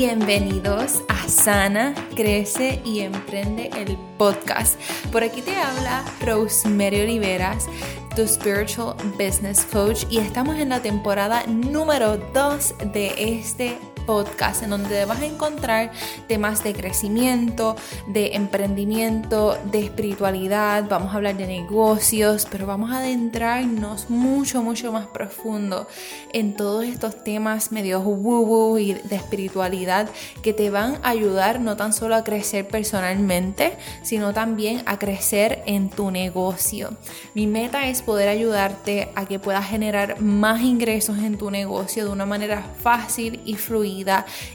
Bienvenidos 0.00 1.02
a 1.08 1.28
Sana, 1.28 1.94
Crece 2.16 2.80
y 2.86 3.00
Emprende 3.00 3.68
el 3.76 3.98
podcast. 4.16 4.80
Por 5.12 5.22
aquí 5.22 5.42
te 5.42 5.54
habla 5.54 6.02
Rosemary 6.24 7.02
Oliveras, 7.02 7.68
tu 8.16 8.26
Spiritual 8.26 8.96
Business 9.18 9.66
Coach, 9.70 10.06
y 10.08 10.16
estamos 10.16 10.56
en 10.56 10.70
la 10.70 10.80
temporada 10.80 11.44
número 11.46 12.16
2 12.16 12.76
de 12.94 13.12
este 13.18 13.76
podcast 14.10 14.64
en 14.64 14.70
donde 14.70 15.04
vas 15.04 15.20
a 15.20 15.24
encontrar 15.24 15.92
temas 16.26 16.64
de 16.64 16.72
crecimiento, 16.72 17.76
de 18.08 18.34
emprendimiento, 18.34 19.56
de 19.70 19.84
espiritualidad, 19.84 20.86
vamos 20.88 21.12
a 21.12 21.18
hablar 21.18 21.36
de 21.36 21.46
negocios, 21.46 22.44
pero 22.50 22.66
vamos 22.66 22.90
a 22.90 22.98
adentrarnos 22.98 24.10
mucho, 24.10 24.64
mucho 24.64 24.90
más 24.90 25.06
profundo 25.06 25.86
en 26.32 26.56
todos 26.56 26.86
estos 26.86 27.22
temas 27.22 27.70
medio 27.70 28.00
woo 28.00 28.78
y 28.78 28.94
de 28.94 29.14
espiritualidad 29.14 30.10
que 30.42 30.52
te 30.54 30.70
van 30.70 30.98
a 31.04 31.10
ayudar 31.10 31.60
no 31.60 31.76
tan 31.76 31.92
solo 31.92 32.16
a 32.16 32.24
crecer 32.24 32.66
personalmente, 32.66 33.74
sino 34.02 34.34
también 34.34 34.82
a 34.86 34.98
crecer 34.98 35.62
en 35.66 35.88
tu 35.88 36.10
negocio. 36.10 36.96
Mi 37.34 37.46
meta 37.46 37.86
es 37.86 38.02
poder 38.02 38.28
ayudarte 38.28 39.12
a 39.14 39.26
que 39.26 39.38
puedas 39.38 39.68
generar 39.68 40.20
más 40.20 40.62
ingresos 40.62 41.18
en 41.18 41.38
tu 41.38 41.52
negocio 41.52 42.04
de 42.04 42.10
una 42.10 42.26
manera 42.26 42.64
fácil 42.82 43.40
y 43.44 43.54
fluida 43.54 43.99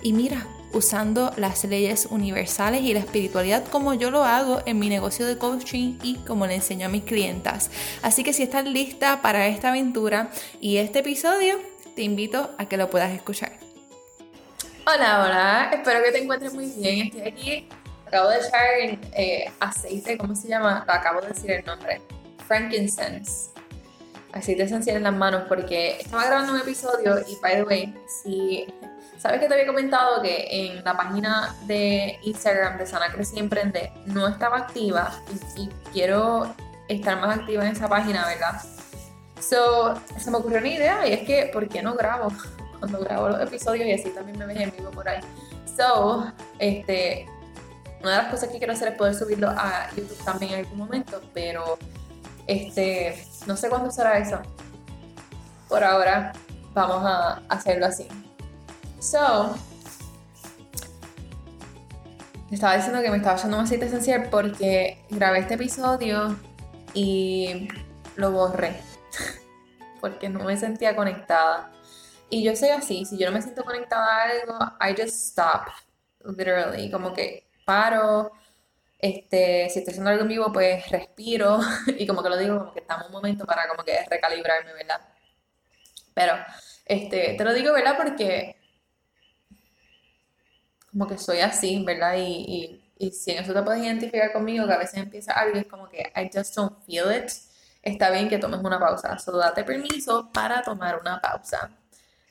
y 0.02 0.14
mira, 0.14 0.46
usando 0.74 1.32
las 1.38 1.64
leyes 1.64 2.08
universales 2.10 2.82
y 2.82 2.94
la 2.94 3.00
espiritualidad 3.00 3.66
como 3.66 3.94
yo 3.94 4.12
lo 4.12 4.24
hago 4.24 4.62
en 4.66 4.80
mi 4.80 4.90
negocio 4.90 5.26
de 5.26 5.38
coaching 5.38 5.98
y 6.04 6.16
como 6.26 6.48
le 6.48 6.56
enseño 6.56 6.88
a 6.88 6.90
mis 6.90 7.04
clientas. 7.04 7.70
Así 8.02 8.24
que 8.24 8.34
si 8.34 8.44
estás 8.44 8.66
lista 8.66 9.22
para 9.22 9.48
esta 9.48 9.70
aventura 9.70 10.30
y 10.60 10.78
este 10.78 11.00
episodio, 11.00 11.60
te 11.96 12.02
invito 12.02 12.52
a 12.58 12.66
que 12.66 12.78
lo 12.78 12.90
puedas 12.90 13.12
escuchar. 13.12 13.54
Hola, 14.86 15.24
hola, 15.26 15.70
espero 15.74 16.04
que 16.04 16.12
te 16.12 16.22
encuentres 16.24 16.54
muy 16.54 16.66
bien. 16.66 17.08
Estoy 17.08 17.22
aquí, 17.22 17.70
acabo 18.06 18.30
de 18.30 18.38
echar 18.38 19.00
eh, 19.14 19.52
aceite, 19.60 20.18
¿cómo 20.18 20.36
se 20.36 20.48
llama? 20.48 20.84
Lo 20.86 20.94
acabo 20.94 21.22
de 21.22 21.30
decir 21.30 21.52
el 21.52 21.66
nombre, 21.66 22.02
frankincense 22.48 23.56
aceite 24.36 24.64
esencial 24.64 24.98
en 24.98 25.04
las 25.04 25.14
manos 25.14 25.44
porque 25.48 25.98
estaba 26.00 26.26
grabando 26.26 26.54
un 26.54 26.60
episodio 26.60 27.20
y 27.26 27.38
by 27.42 27.56
the 27.56 27.64
way, 27.64 27.96
si 28.22 28.68
sabes 29.18 29.40
que 29.40 29.48
te 29.48 29.54
había 29.54 29.68
comentado 29.68 30.22
que 30.22 30.48
en 30.50 30.84
la 30.84 30.96
página 30.96 31.56
de 31.66 32.20
Instagram 32.24 32.78
de 32.78 32.86
Sana 32.86 33.12
Crece 33.12 33.40
Emprende 33.40 33.92
no 34.06 34.28
estaba 34.28 34.58
activa 34.58 35.12
y, 35.56 35.70
quiero 35.92 36.54
estar 36.90 37.20
más 37.20 37.40
activa 37.40 37.66
en 37.66 37.72
esa 37.72 37.88
página, 37.88 38.26
¿verdad? 38.26 38.62
So, 39.40 39.96
se 40.18 40.30
me 40.30 40.38
ocurrió 40.38 40.60
una 40.60 40.68
idea 40.68 41.08
y 41.08 41.14
es 41.14 41.22
que, 41.22 41.50
¿por 41.54 41.70
qué 41.70 41.82
no 41.82 41.96
grabo? 41.96 42.28
Cuando 42.80 43.00
grabo 43.00 43.30
los 43.30 43.42
episodios 43.42 43.88
y 43.88 43.94
así 43.94 44.10
también 44.10 44.38
me 44.38 44.46
ves 44.46 44.60
en 44.60 44.72
vivo 44.72 44.92
por 44.92 45.08
ahí. 45.08 45.22
So, 45.78 46.32
este, 46.60 47.26
una 48.02 48.12
de 48.12 48.18
las 48.18 48.28
cosas 48.28 48.50
que 48.50 48.58
quiero 48.58 48.74
hacer 48.74 48.90
es 48.90 48.98
poder 48.98 49.16
subirlo 49.16 49.50
a 49.50 49.90
YouTube 49.96 50.24
también 50.26 50.54
en 50.54 50.60
algún 50.60 50.78
momento, 50.78 51.22
pero 51.34 51.78
este, 52.46 53.26
no 53.48 53.56
sé 53.56 53.70
cuándo 53.70 53.90
será 53.90 54.18
eso. 54.18 54.40
Por 55.70 55.84
ahora 55.84 56.34
vamos 56.74 57.04
a 57.06 57.42
hacerlo 57.50 57.86
así. 57.86 58.08
So, 59.00 59.56
estaba 62.52 62.78
diciendo 62.78 63.02
que 63.02 63.10
me 63.10 63.18
estaba 63.18 63.38
echando 63.38 63.58
un 63.58 63.64
aceite 63.64 63.86
esencial 63.86 64.30
porque 64.30 65.04
grabé 65.10 65.40
este 65.40 65.56
episodio 65.56 66.38
y 66.94 67.68
lo 68.16 68.32
borré. 68.32 68.76
porque 70.02 70.30
no 70.30 70.44
me 70.44 70.56
sentía 70.56 70.96
conectada. 70.96 71.72
Y 72.30 72.44
yo 72.44 72.56
soy 72.56 72.70
así, 72.70 73.06
si 73.06 73.18
yo 73.18 73.28
no 73.28 73.34
me 73.34 73.42
siento 73.42 73.64
conectada 73.64 74.06
a 74.06 74.24
algo, 74.24 74.60
I 74.80 74.92
just 75.00 75.16
stop. 75.16 75.68
Literally. 76.24 76.90
Como 76.90 77.14
que 77.14 77.48
paro, 77.66 78.32
este, 79.00 79.70
si 79.70 79.80
estoy 79.80 79.92
haciendo 79.92 80.12
algo 80.12 80.24
en 80.24 80.30
vivo, 80.30 80.52
pues 80.52 80.90
respiro 80.90 81.60
y 81.98 82.08
como 82.08 82.24
que 82.24 82.30
lo 82.30 82.38
digo, 82.38 82.60
como 82.60 82.74
que 82.74 82.80
estamos 82.80 83.08
un 83.08 83.14
momento 83.14 83.46
para 83.46 83.68
como 83.68 83.84
que 83.84 84.06
recalibrarme, 84.10 84.74
¿verdad? 84.74 85.02
Pero, 86.14 86.34
este, 86.86 87.36
te 87.38 87.44
lo 87.44 87.54
digo, 87.54 87.74
¿verdad? 87.74 87.98
Porque 87.98 88.56
como 90.96 91.08
que 91.08 91.18
soy 91.18 91.40
así, 91.42 91.84
¿verdad? 91.84 92.16
Y, 92.18 92.82
y, 92.98 93.12
si 93.12 93.32
en 93.32 93.44
eso 93.44 93.54
te 93.54 93.62
puedes 93.62 93.84
identificar 93.84 94.32
conmigo, 94.32 94.66
que 94.66 94.72
a 94.72 94.78
veces 94.78 94.96
empieza 94.96 95.34
algo 95.34 95.58
y 95.58 95.60
es 95.60 95.68
como 95.68 95.90
que 95.90 96.14
I 96.16 96.30
just 96.34 96.56
don't 96.56 96.82
feel 96.86 97.12
it, 97.14 97.30
está 97.84 98.10
bien 98.12 98.30
que 98.30 98.38
tomes 98.38 98.62
una 98.62 98.80
pausa. 98.80 99.20
So, 99.20 99.36
date 99.36 99.66
permiso 99.66 100.32
para 100.32 100.62
tomar 100.62 100.98
una 101.02 101.20
pausa. 101.20 101.70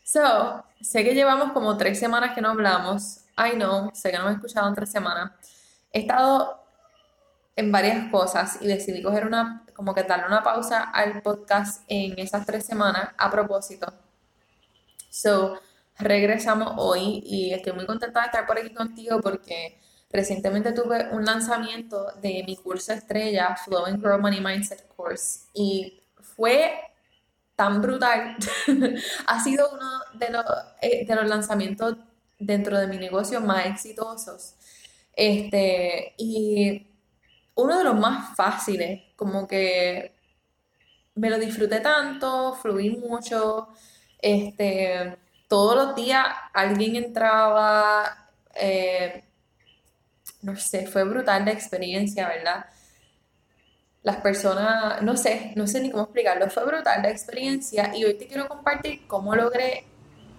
So, 0.02 0.64
sé 0.80 1.04
que 1.04 1.12
llevamos 1.14 1.52
como 1.52 1.76
tres 1.76 1.98
semanas 1.98 2.34
que 2.34 2.40
no 2.40 2.48
hablamos. 2.48 3.18
I 3.36 3.52
know, 3.56 3.90
sé 3.92 4.10
que 4.10 4.16
no 4.16 4.24
me 4.24 4.30
he 4.30 4.34
escuchado 4.34 4.66
en 4.66 4.74
tres 4.74 4.90
semanas. 4.90 5.32
He 5.92 6.00
estado 6.00 6.64
en 7.56 7.70
varias 7.70 8.10
cosas 8.10 8.56
y 8.62 8.66
decidí 8.66 9.02
coger 9.02 9.26
una, 9.26 9.66
como 9.74 9.94
que 9.94 10.04
darle 10.04 10.26
una 10.26 10.42
pausa 10.42 10.84
al 10.84 11.20
podcast 11.20 11.82
en 11.86 12.18
esas 12.18 12.46
tres 12.46 12.64
semanas 12.64 13.10
a 13.18 13.30
propósito. 13.30 13.92
So, 15.10 15.60
regresamos 15.98 16.74
hoy 16.76 17.22
y 17.24 17.52
estoy 17.52 17.72
muy 17.72 17.86
contenta 17.86 18.20
de 18.20 18.26
estar 18.26 18.46
por 18.46 18.58
aquí 18.58 18.74
contigo 18.74 19.20
porque 19.20 19.80
recientemente 20.10 20.72
tuve 20.72 21.08
un 21.10 21.24
lanzamiento 21.24 22.06
de 22.20 22.44
mi 22.46 22.56
curso 22.56 22.92
estrella, 22.92 23.56
Flow 23.56 23.86
and 23.86 24.02
Grow 24.02 24.18
Money 24.18 24.40
Mindset 24.40 24.86
Course, 24.88 25.46
y 25.52 26.02
fue 26.20 26.72
tan 27.56 27.80
brutal. 27.80 28.36
ha 29.26 29.40
sido 29.42 29.70
uno 29.70 29.90
de 30.14 30.30
los, 30.30 30.44
eh, 30.82 31.06
de 31.06 31.14
los 31.14 31.28
lanzamientos 31.28 31.96
dentro 32.38 32.78
de 32.78 32.86
mi 32.86 32.98
negocio 32.98 33.40
más 33.40 33.66
exitosos. 33.66 34.54
Este, 35.16 36.14
y 36.18 36.86
uno 37.54 37.78
de 37.78 37.84
los 37.84 37.94
más 37.98 38.36
fáciles, 38.36 39.02
como 39.16 39.46
que 39.46 40.14
me 41.14 41.30
lo 41.30 41.38
disfruté 41.38 41.80
tanto, 41.80 42.54
fluí 42.54 42.90
mucho, 42.90 43.68
este, 44.20 45.16
todos 45.48 45.76
los 45.76 45.96
días 45.96 46.26
alguien 46.52 46.96
entraba, 46.96 48.28
eh, 48.54 49.24
no 50.42 50.56
sé, 50.56 50.86
fue 50.86 51.04
brutal 51.04 51.44
la 51.44 51.52
experiencia, 51.52 52.28
¿verdad? 52.28 52.66
Las 54.02 54.16
personas, 54.16 55.00
no 55.02 55.16
sé, 55.16 55.52
no 55.56 55.66
sé 55.66 55.80
ni 55.80 55.90
cómo 55.90 56.04
explicarlo, 56.04 56.50
fue 56.50 56.64
brutal 56.64 57.02
la 57.02 57.10
experiencia 57.10 57.90
y 57.94 58.04
hoy 58.04 58.14
te 58.14 58.26
quiero 58.26 58.48
compartir 58.48 59.06
cómo 59.06 59.34
logré 59.34 59.84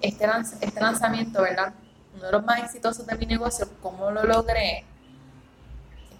este, 0.02 0.28
este 0.62 0.82
lanzamiento, 0.82 1.42
¿verdad? 1.42 1.74
Uno 2.14 2.26
de 2.26 2.32
los 2.32 2.44
más 2.46 2.64
exitosos 2.64 3.06
de 3.08 3.16
mi 3.16 3.26
negocio, 3.26 3.68
cómo 3.82 4.12
lo 4.12 4.24
logré 4.24 4.86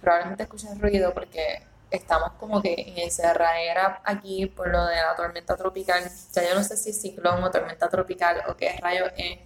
probablemente 0.06 0.44
escuches 0.44 0.78
ruido 0.80 1.12
porque 1.12 1.62
estamos 1.96 2.32
como 2.32 2.62
que 2.62 2.74
en 2.74 2.98
encerradera 2.98 4.00
aquí 4.04 4.46
por 4.46 4.68
lo 4.68 4.84
de 4.86 4.96
la 4.96 5.14
tormenta 5.14 5.56
tropical. 5.56 6.02
Ya 6.32 6.48
yo 6.48 6.54
no 6.54 6.62
sé 6.64 6.76
si 6.76 6.90
es 6.90 7.00
ciclón 7.00 7.42
o 7.42 7.50
tormenta 7.50 7.88
tropical 7.88 8.42
o 8.48 8.56
qué 8.56 8.78
rayo 8.80 9.06
es, 9.16 9.38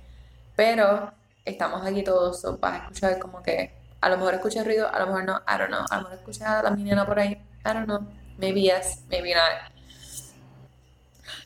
pero 0.56 1.12
estamos 1.44 1.86
aquí 1.86 2.02
todos, 2.02 2.40
so 2.40 2.58
vas 2.58 2.74
a 2.74 2.76
escuchar 2.84 3.18
como 3.18 3.42
que 3.42 3.72
a 4.00 4.08
lo 4.08 4.16
mejor 4.16 4.34
escuchas 4.34 4.64
ruido, 4.64 4.88
a 4.92 4.98
lo 4.98 5.06
mejor 5.06 5.24
no, 5.24 5.36
I 5.46 5.58
don't 5.58 5.68
know, 5.68 5.84
a 5.90 5.96
lo 5.96 6.02
mejor 6.02 6.18
escuchas 6.18 6.48
a 6.48 6.62
la 6.62 6.70
miniana 6.70 7.06
por 7.06 7.18
ahí, 7.18 7.32
I 7.32 7.72
don't 7.72 7.84
know, 7.84 8.06
maybe 8.38 8.62
yes, 8.62 9.02
maybe 9.08 9.34
not. 9.34 9.72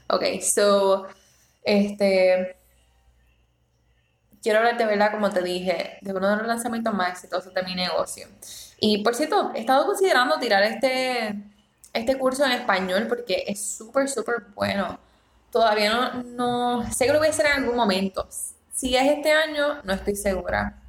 Ok, 0.08 0.40
so, 0.40 1.06
este, 1.62 2.56
quiero 4.42 4.58
hablarte, 4.58 4.84
¿verdad? 4.84 5.10
Como 5.10 5.30
te 5.30 5.42
dije, 5.42 5.98
de 6.00 6.12
uno 6.12 6.28
de 6.30 6.36
los 6.36 6.46
lanzamientos 6.46 6.92
más 6.94 7.12
exitosos 7.12 7.52
de 7.54 7.62
mi 7.62 7.74
negocio. 7.74 8.28
Y 8.86 8.98
por 8.98 9.14
cierto, 9.14 9.50
he 9.54 9.60
estado 9.60 9.86
considerando 9.86 10.38
tirar 10.38 10.62
este, 10.62 11.34
este 11.94 12.18
curso 12.18 12.44
en 12.44 12.52
español 12.52 13.06
porque 13.08 13.42
es 13.46 13.78
súper, 13.78 14.10
súper 14.10 14.48
bueno. 14.54 14.98
Todavía 15.50 15.90
no, 15.90 16.22
no, 16.22 16.92
sé 16.92 17.06
que 17.06 17.14
lo 17.14 17.18
voy 17.18 17.28
a 17.28 17.30
hacer 17.30 17.46
en 17.46 17.62
algún 17.62 17.76
momento. 17.76 18.28
Si 18.74 18.94
es 18.94 19.10
este 19.10 19.32
año, 19.32 19.80
no 19.84 19.94
estoy 19.94 20.16
segura. 20.16 20.82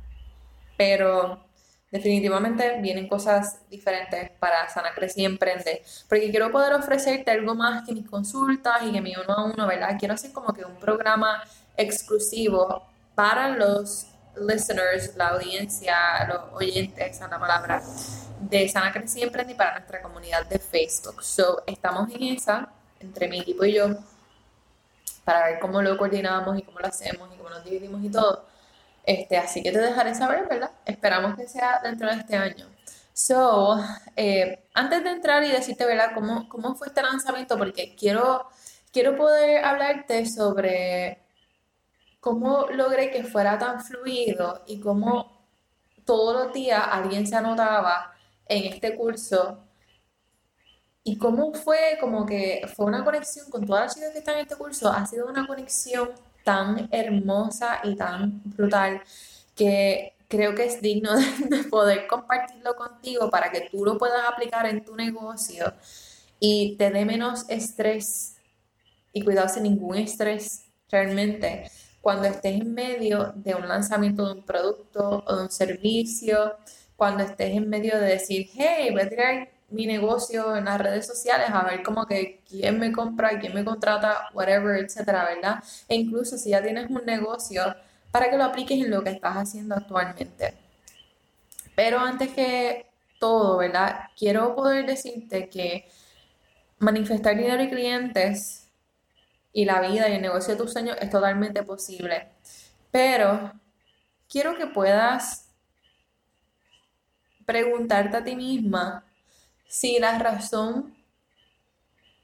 Pero 0.76 1.48
definitivamente 1.90 2.82
vienen 2.82 3.08
cosas 3.08 3.62
diferentes 3.70 4.30
para 4.40 4.68
Sana 4.68 4.94
Crece 4.94 5.22
y 5.22 5.26
Emprende. 5.26 5.82
Porque 6.10 6.30
quiero 6.32 6.52
poder 6.52 6.74
ofrecerte 6.74 7.32
algo 7.32 7.56
más 7.56 7.88
que 7.88 7.94
mis 7.94 8.10
consultas 8.10 8.84
y 8.84 8.92
que 8.92 9.00
mi 9.00 9.14
uno 9.16 9.34
a 9.34 9.46
uno, 9.46 9.68
¿verdad? 9.68 9.96
Quiero 9.98 10.16
hacer 10.16 10.34
como 10.34 10.54
que 10.54 10.66
un 10.66 10.76
programa 10.82 11.42
exclusivo 11.78 12.86
para 13.16 13.48
los 13.48 14.08
listeners, 14.38 15.16
la 15.16 15.30
audiencia, 15.30 16.26
los 16.28 16.54
oyentes, 16.54 17.12
esa 17.12 17.28
la 17.28 17.40
palabra, 17.40 17.82
de 18.40 18.70
Sana 18.70 18.92
Crece 18.92 19.20
y 19.20 19.24
Emprende 19.24 19.56
para 19.56 19.74
nuestra 19.74 20.02
comunidad 20.02 20.46
de 20.46 20.60
Facebook. 20.60 21.24
So, 21.24 21.64
estamos 21.66 22.14
en 22.14 22.24
esa, 22.24 22.70
entre 23.00 23.28
mi 23.28 23.40
equipo 23.40 23.66
y 23.66 23.74
yo, 23.74 23.88
para 25.24 25.46
ver 25.46 25.60
cómo 25.60 25.82
lo 25.82 25.98
coordinamos 25.98 26.58
y 26.58 26.62
cómo 26.62 26.80
lo 26.80 26.88
hacemos 26.88 27.30
y 27.34 27.38
cómo 27.38 27.50
nos 27.50 27.64
dividimos 27.64 28.04
y 28.04 28.10
todo. 28.10 28.46
Este, 29.06 29.38
así 29.38 29.62
que 29.62 29.72
te 29.72 29.80
dejaré 29.80 30.16
saber, 30.16 30.48
¿verdad? 30.48 30.72
Esperamos 30.86 31.36
que 31.36 31.48
sea 31.48 31.80
dentro 31.84 32.08
de 32.10 32.16
este 32.16 32.36
año. 32.36 32.68
So, 33.14 33.80
eh, 34.16 34.66
antes 34.74 35.04
de 35.04 35.12
entrar 35.12 35.44
y 35.44 35.52
decirte, 35.52 35.86
¿verdad? 35.86 36.12
¿Cómo, 36.14 36.50
cómo 36.50 36.76
fue 36.76 36.88
este 36.88 37.02
lanzamiento? 37.02 37.58
Porque 37.58 37.96
quiero, 37.96 38.50
quiero 38.92 39.16
poder 39.16 39.64
hablarte 39.64 40.26
sobre 40.26 41.25
cómo 42.26 42.66
logré 42.72 43.12
que 43.12 43.24
fuera 43.24 43.60
tan 43.60 43.80
fluido 43.80 44.64
y 44.66 44.80
cómo 44.80 45.46
todos 46.06 46.34
los 46.34 46.54
días 46.54 46.84
alguien 46.92 47.28
se 47.28 47.36
anotaba 47.36 48.16
en 48.48 48.74
este 48.74 48.96
curso 48.96 49.60
y 51.04 51.20
cómo 51.20 51.54
fue 51.54 52.00
como 52.02 52.26
que 52.26 52.68
fue 52.76 52.88
una 52.88 53.06
conexión 53.06 53.48
con 53.52 53.64
todas 53.68 53.84
las 53.84 53.94
chicas 53.94 54.12
que 54.12 54.18
están 54.18 54.36
en 54.38 54.42
este 54.42 54.56
curso, 54.56 54.90
ha 54.90 55.06
sido 55.06 55.28
una 55.28 55.46
conexión 55.46 56.10
tan 56.44 56.90
hermosa 56.92 57.82
y 57.84 57.96
tan 57.96 58.42
brutal 58.44 59.04
que 59.56 60.16
creo 60.28 60.56
que 60.56 60.66
es 60.66 60.82
digno 60.82 61.12
de, 61.50 61.64
poder 61.66 62.08
compartirlo 62.08 62.76
contigo 62.76 63.30
para 63.30 63.52
que 63.52 63.70
tú 63.70 63.86
lo 63.86 64.00
puedas 64.00 64.26
aplicar 64.28 64.66
en 64.66 64.84
tu 64.84 64.96
negocio 64.96 65.76
y 66.40 66.76
te 66.78 66.90
dé 66.90 67.06
menos 67.06 67.48
estrés 67.50 68.38
y 69.14 69.24
cuidado 69.24 69.48
sin 69.48 69.62
ningún 69.62 69.98
estrés 69.98 70.66
realmente 70.90 71.70
cuando 72.06 72.28
estés 72.28 72.62
en 72.62 72.72
medio 72.72 73.34
de 73.36 73.56
un 73.56 73.68
lanzamiento 73.68 74.28
de 74.28 74.34
un 74.34 74.44
producto 74.44 75.24
o 75.26 75.36
de 75.38 75.42
un 75.42 75.50
servicio, 75.50 76.56
cuando 76.96 77.24
estés 77.24 77.56
en 77.56 77.68
medio 77.68 78.00
de 78.00 78.06
decir, 78.06 78.48
hey, 78.54 78.90
voy 78.92 79.02
a 79.02 79.10
tirar 79.10 79.50
mi 79.72 79.88
negocio 79.88 80.56
en 80.56 80.66
las 80.66 80.80
redes 80.80 81.08
sociales 81.08 81.48
a 81.52 81.64
ver 81.64 81.82
como 81.82 82.06
que 82.06 82.44
quién 82.48 82.78
me 82.78 82.92
compra, 82.92 83.40
quién 83.40 83.56
me 83.56 83.66
contrata, 83.66 84.30
whatever, 84.36 84.86
etcétera, 84.86 85.26
¿verdad? 85.34 85.64
E 85.88 85.96
incluso 85.96 86.38
si 86.38 86.52
ya 86.52 86.62
tienes 86.62 86.92
un 86.92 87.04
negocio, 87.08 87.76
para 88.12 88.30
que 88.30 88.38
lo 88.38 88.44
apliques 88.44 88.80
en 88.80 88.92
lo 88.92 89.04
que 89.04 89.10
estás 89.10 89.38
haciendo 89.38 89.74
actualmente. 89.74 90.54
Pero 91.76 91.98
antes 92.00 92.30
que 92.34 92.86
todo, 93.20 93.58
¿verdad? 93.58 94.12
Quiero 94.16 94.54
poder 94.54 94.86
decirte 94.86 95.50
que 95.50 95.90
manifestar 96.78 97.36
dinero 97.36 97.64
y 97.64 97.70
clientes 97.72 98.65
y 99.56 99.64
la 99.64 99.80
vida 99.80 100.10
y 100.10 100.16
el 100.16 100.22
negocio 100.22 100.54
de 100.54 100.62
tus 100.62 100.74
sueños 100.74 100.98
es 101.00 101.10
totalmente 101.10 101.64
posible. 101.64 102.28
Pero 102.92 103.54
quiero 104.28 104.58
que 104.58 104.68
puedas 104.68 105.48
preguntarte 107.46 108.18
a 108.18 108.24
ti 108.26 108.36
misma 108.36 109.06
si 109.66 109.98
la 109.98 110.20
razón 110.20 110.94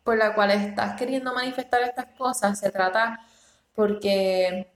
por 0.04 0.18
la 0.18 0.36
cual 0.36 0.52
estás 0.52 1.00
queriendo 1.00 1.34
manifestar 1.34 1.82
estas 1.84 2.08
cosas 2.18 2.60
se 2.60 2.70
trata 2.70 3.26
porque 3.76 4.70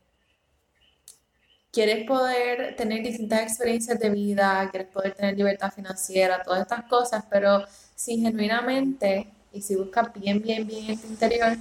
quieres 1.74 2.08
poder 2.08 2.78
tener 2.78 3.04
distintas 3.04 3.42
experiencias 3.42 4.00
de 4.00 4.10
vida, 4.12 4.70
quieres 4.72 4.90
poder 4.94 5.14
tener 5.14 5.36
libertad 5.36 5.74
financiera, 5.74 6.42
todas 6.42 6.62
estas 6.62 6.86
cosas, 6.86 7.26
pero 7.30 7.66
si 7.96 8.18
genuinamente 8.22 9.28
y 9.52 9.62
si 9.62 9.76
buscas 9.76 10.14
bien, 10.14 10.42
bien, 10.42 10.66
bien 10.66 10.92
en 10.92 11.02
tu 11.02 11.08
interior, 11.08 11.58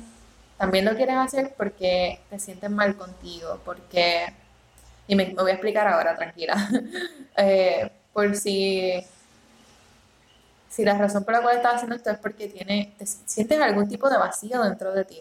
también 0.57 0.85
lo 0.85 0.95
quieres 0.95 1.17
hacer 1.17 1.55
porque 1.57 2.21
te 2.31 2.39
sientes 2.39 2.71
mal 2.71 2.97
contigo, 2.97 3.61
porque, 3.65 4.33
y 5.07 5.17
me, 5.17 5.35
voy 5.35 5.51
a 5.51 5.55
explicar 5.55 5.87
ahora, 5.89 6.17
tranquila, 6.17 6.69
eh, 7.37 7.91
por 8.13 8.37
si, 8.37 9.05
si 10.69 10.85
la 10.85 10.97
razón 10.97 11.25
por 11.25 11.35
la 11.35 11.43
cual 11.43 11.57
estás 11.57 11.75
haciendo 11.75 11.97
esto 11.97 12.11
es 12.11 12.19
porque 12.19 12.49
tiene, 12.49 12.95
te 12.99 13.07
sientes 13.07 13.61
algún 13.61 13.89
tipo 13.89 14.09
de 14.09 14.19
vacío 14.19 14.63
dentro 14.63 14.93
de 14.93 15.05
ti. 15.05 15.21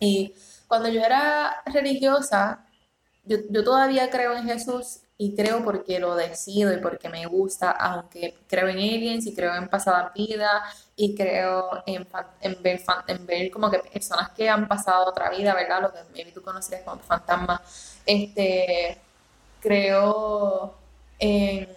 Y 0.00 0.34
cuando 0.66 0.88
yo 0.88 1.02
era 1.02 1.62
religiosa, 1.66 2.66
yo, 3.24 3.36
yo 3.50 3.62
todavía 3.62 4.10
creo 4.10 4.34
en 4.34 4.44
Jesús 4.44 5.01
y 5.18 5.34
creo 5.36 5.64
porque 5.64 6.00
lo 6.00 6.16
decido 6.16 6.72
y 6.72 6.78
porque 6.78 7.08
me 7.08 7.26
gusta, 7.26 7.70
aunque 7.70 8.36
creo 8.48 8.68
en 8.68 8.78
aliens 8.78 9.26
y 9.26 9.34
creo 9.34 9.54
en 9.54 9.68
pasada 9.68 10.12
vida 10.14 10.62
y 10.96 11.14
creo 11.14 11.82
en, 11.86 12.06
en, 12.40 12.62
ver, 12.62 12.82
en 13.06 13.26
ver 13.26 13.50
como 13.50 13.70
que 13.70 13.78
personas 13.80 14.30
que 14.30 14.48
han 14.48 14.66
pasado 14.68 15.06
otra 15.06 15.30
vida, 15.30 15.54
¿verdad? 15.54 15.82
Lo 15.82 15.92
que 15.92 16.00
maybe 16.12 16.32
tú 16.32 16.42
conocerías 16.42 16.82
como 16.84 17.00
fantasma. 17.02 17.62
Este, 18.06 18.98
creo 19.60 20.74
en, 21.18 21.68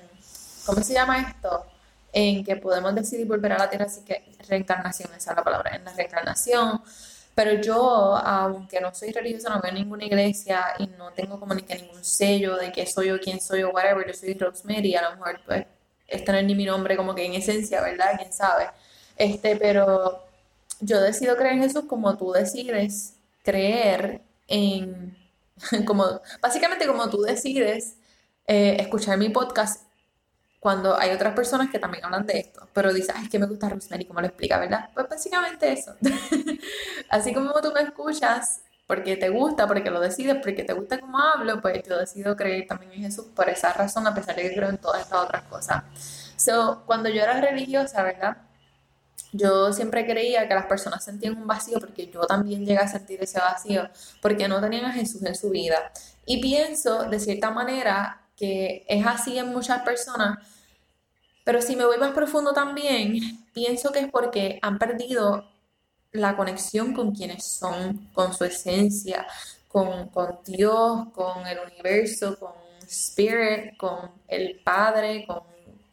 ¿cómo 0.65 0.81
se 0.81 0.93
llama 0.93 1.19
esto? 1.21 1.65
En 2.11 2.43
que 2.43 2.55
podemos 2.55 2.95
decidir 2.95 3.27
volver 3.27 3.53
a 3.53 3.57
la 3.59 3.69
tierra, 3.69 3.85
así 3.85 4.01
que 4.03 4.23
reencarnación, 4.47 5.13
esa 5.13 5.31
es 5.31 5.38
la 5.38 5.43
palabra, 5.43 5.75
en 5.75 5.83
la 5.85 5.93
reencarnación. 5.93 6.81
Pero 7.35 7.61
yo, 7.61 8.15
aunque 8.15 8.79
no 8.79 8.95
soy 8.95 9.11
religiosa, 9.11 9.49
no 9.49 9.61
veo 9.61 9.73
ninguna 9.73 10.05
iglesia 10.05 10.67
y 10.79 10.87
no 10.87 11.11
tengo 11.11 11.37
como 11.37 11.53
ni 11.53 11.63
que 11.63 11.75
ningún 11.75 12.03
sello 12.03 12.55
de 12.55 12.71
que 12.71 12.87
soy 12.87 13.09
yo, 13.09 13.19
quién 13.19 13.41
soy 13.41 13.59
yo, 13.61 13.71
whatever, 13.71 14.07
yo 14.07 14.13
soy 14.13 14.33
Rosemary, 14.35 14.95
a 14.95 15.09
lo 15.09 15.17
mejor 15.17 15.41
pues 15.45 15.65
este 16.07 16.31
no 16.31 16.37
es 16.37 16.45
ni 16.45 16.55
mi 16.55 16.65
nombre 16.65 16.95
como 16.95 17.13
que 17.13 17.25
en 17.25 17.33
esencia, 17.33 17.81
¿verdad? 17.81 18.11
¿Quién 18.17 18.31
sabe? 18.31 18.69
Este, 19.17 19.57
pero 19.57 20.23
yo 20.79 21.01
decido 21.01 21.35
creer 21.35 21.55
en 21.55 21.63
Jesús 21.63 21.85
como 21.87 22.17
tú 22.17 22.31
decides 22.31 23.15
creer 23.43 24.21
en, 24.47 25.17
como, 25.85 26.21
básicamente 26.41 26.88
como 26.88 27.09
tú 27.09 27.21
decides 27.21 27.95
eh, 28.47 28.77
escuchar 28.79 29.17
mi 29.17 29.29
podcast 29.29 29.84
cuando 30.65 30.97
hay 30.97 31.12
otras 31.12 31.35
personas 31.35 31.69
que 31.69 31.77
también 31.77 32.03
hablan 32.06 32.25
de 32.25 32.39
esto, 32.39 32.67
pero 32.73 32.91
dices, 32.91 33.13
ay, 33.15 33.25
es 33.25 33.29
que 33.29 33.38
me 33.38 33.45
gusta 33.45 33.69
Rosemary, 33.69 34.06
¿cómo 34.06 34.19
lo 34.19 34.25
explica, 34.25 34.57
verdad? 34.57 34.89
Pues 34.95 35.07
básicamente 35.07 35.71
eso. 35.71 35.94
Así 37.12 37.35
como 37.35 37.53
tú 37.62 37.71
me 37.71 37.81
escuchas 37.81 38.62
porque 38.88 39.15
te 39.15 39.29
gusta, 39.29 39.67
porque 39.67 39.91
lo 39.91 40.00
decides, 40.00 40.38
porque 40.41 40.63
te 40.63 40.73
gusta 40.73 41.00
cómo 41.00 41.19
hablo, 41.19 41.62
pues 41.62 41.83
yo 41.88 42.00
decido 42.00 42.35
creer 42.35 42.65
también 42.65 42.94
en 42.94 43.01
Jesús 43.03 43.27
por 43.35 43.47
esa 43.47 43.73
razón, 43.73 44.07
a 44.07 44.15
pesar 44.15 44.38
de 44.38 44.41
que 44.41 44.56
creo 44.56 44.69
en 44.69 44.79
todas 44.79 45.03
estas 45.03 45.19
otras 45.19 45.44
cosas. 45.44 45.83
So, 46.35 46.81
cuando 46.88 47.09
yo 47.09 47.21
era 47.21 47.39
religiosa, 47.39 48.01
¿verdad? 48.01 48.38
Yo 49.33 49.71
siempre 49.71 50.03
creía 50.07 50.47
que 50.47 50.56
las 50.56 50.65
personas 50.65 51.06
sentían 51.06 51.38
un 51.38 51.45
vacío 51.45 51.79
porque 51.79 52.07
yo 52.07 52.21
también 52.21 52.65
llegué 52.65 52.79
a 52.79 52.88
sentir 52.88 53.21
ese 53.21 53.39
vacío, 53.39 53.88
porque 54.19 54.47
no 54.47 54.59
tenían 54.59 54.85
a 54.85 54.94
Jesús 54.94 55.21
en 55.25 55.35
su 55.35 55.51
vida. 55.51 55.91
Y 56.25 56.41
pienso, 56.41 57.03
de 57.03 57.19
cierta 57.19 57.51
manera, 57.51 58.23
que 58.35 58.83
es 58.88 59.06
así 59.06 59.38
en 59.38 59.50
muchas 59.50 59.83
personas 59.83 60.39
pero 61.45 61.62
si 61.62 61.75
me 61.75 61.86
voy 61.86 61.97
más 62.00 62.12
profundo 62.12 62.53
también, 62.53 63.45
pienso 63.53 63.92
que 63.92 64.00
es 64.00 64.09
porque 64.09 64.57
han 64.63 64.80
perdido 64.80 65.47
la 66.12 66.36
conexión 66.36 66.94
con 66.94 67.13
quienes 67.13 67.45
son, 67.45 68.09
con 68.13 68.33
su 68.33 68.45
esencia, 68.45 69.27
con, 69.68 70.09
Dios, 70.44 71.07
con 71.13 71.45
el 71.45 71.59
universo, 71.59 72.39
con 72.39 72.53
Spirit, 72.88 73.77
con 73.77 74.12
el 74.27 74.59
Padre, 74.63 75.25
con, 75.27 75.44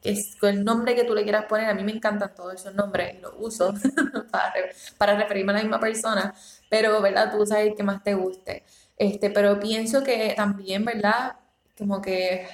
el 0.02 0.64
nombre 0.64 0.94
que 0.94 1.04
tú 1.04 1.14
le 1.14 1.22
quieras 1.22 1.44
poner. 1.44 1.68
A 1.68 1.74
mí 1.74 1.84
me 1.84 1.92
encantan 1.92 2.34
todos 2.34 2.54
esos 2.54 2.74
nombres 2.74 3.20
los 3.20 3.34
uso 3.36 3.74
para, 4.30 4.54
para 4.96 5.16
referirme 5.16 5.52
a 5.52 5.56
la 5.56 5.62
misma 5.62 5.80
persona, 5.80 6.34
pero, 6.70 7.02
¿verdad? 7.02 7.30
Tú 7.30 7.44
sabes 7.44 7.68
el 7.68 7.76
que 7.76 7.82
más 7.82 8.02
te 8.02 8.14
guste. 8.14 8.64
Este, 8.96 9.28
pero 9.28 9.60
pienso 9.60 10.02
que 10.02 10.32
también, 10.34 10.84
¿verdad? 10.84 11.36
Como 11.76 12.00
que 12.00 12.46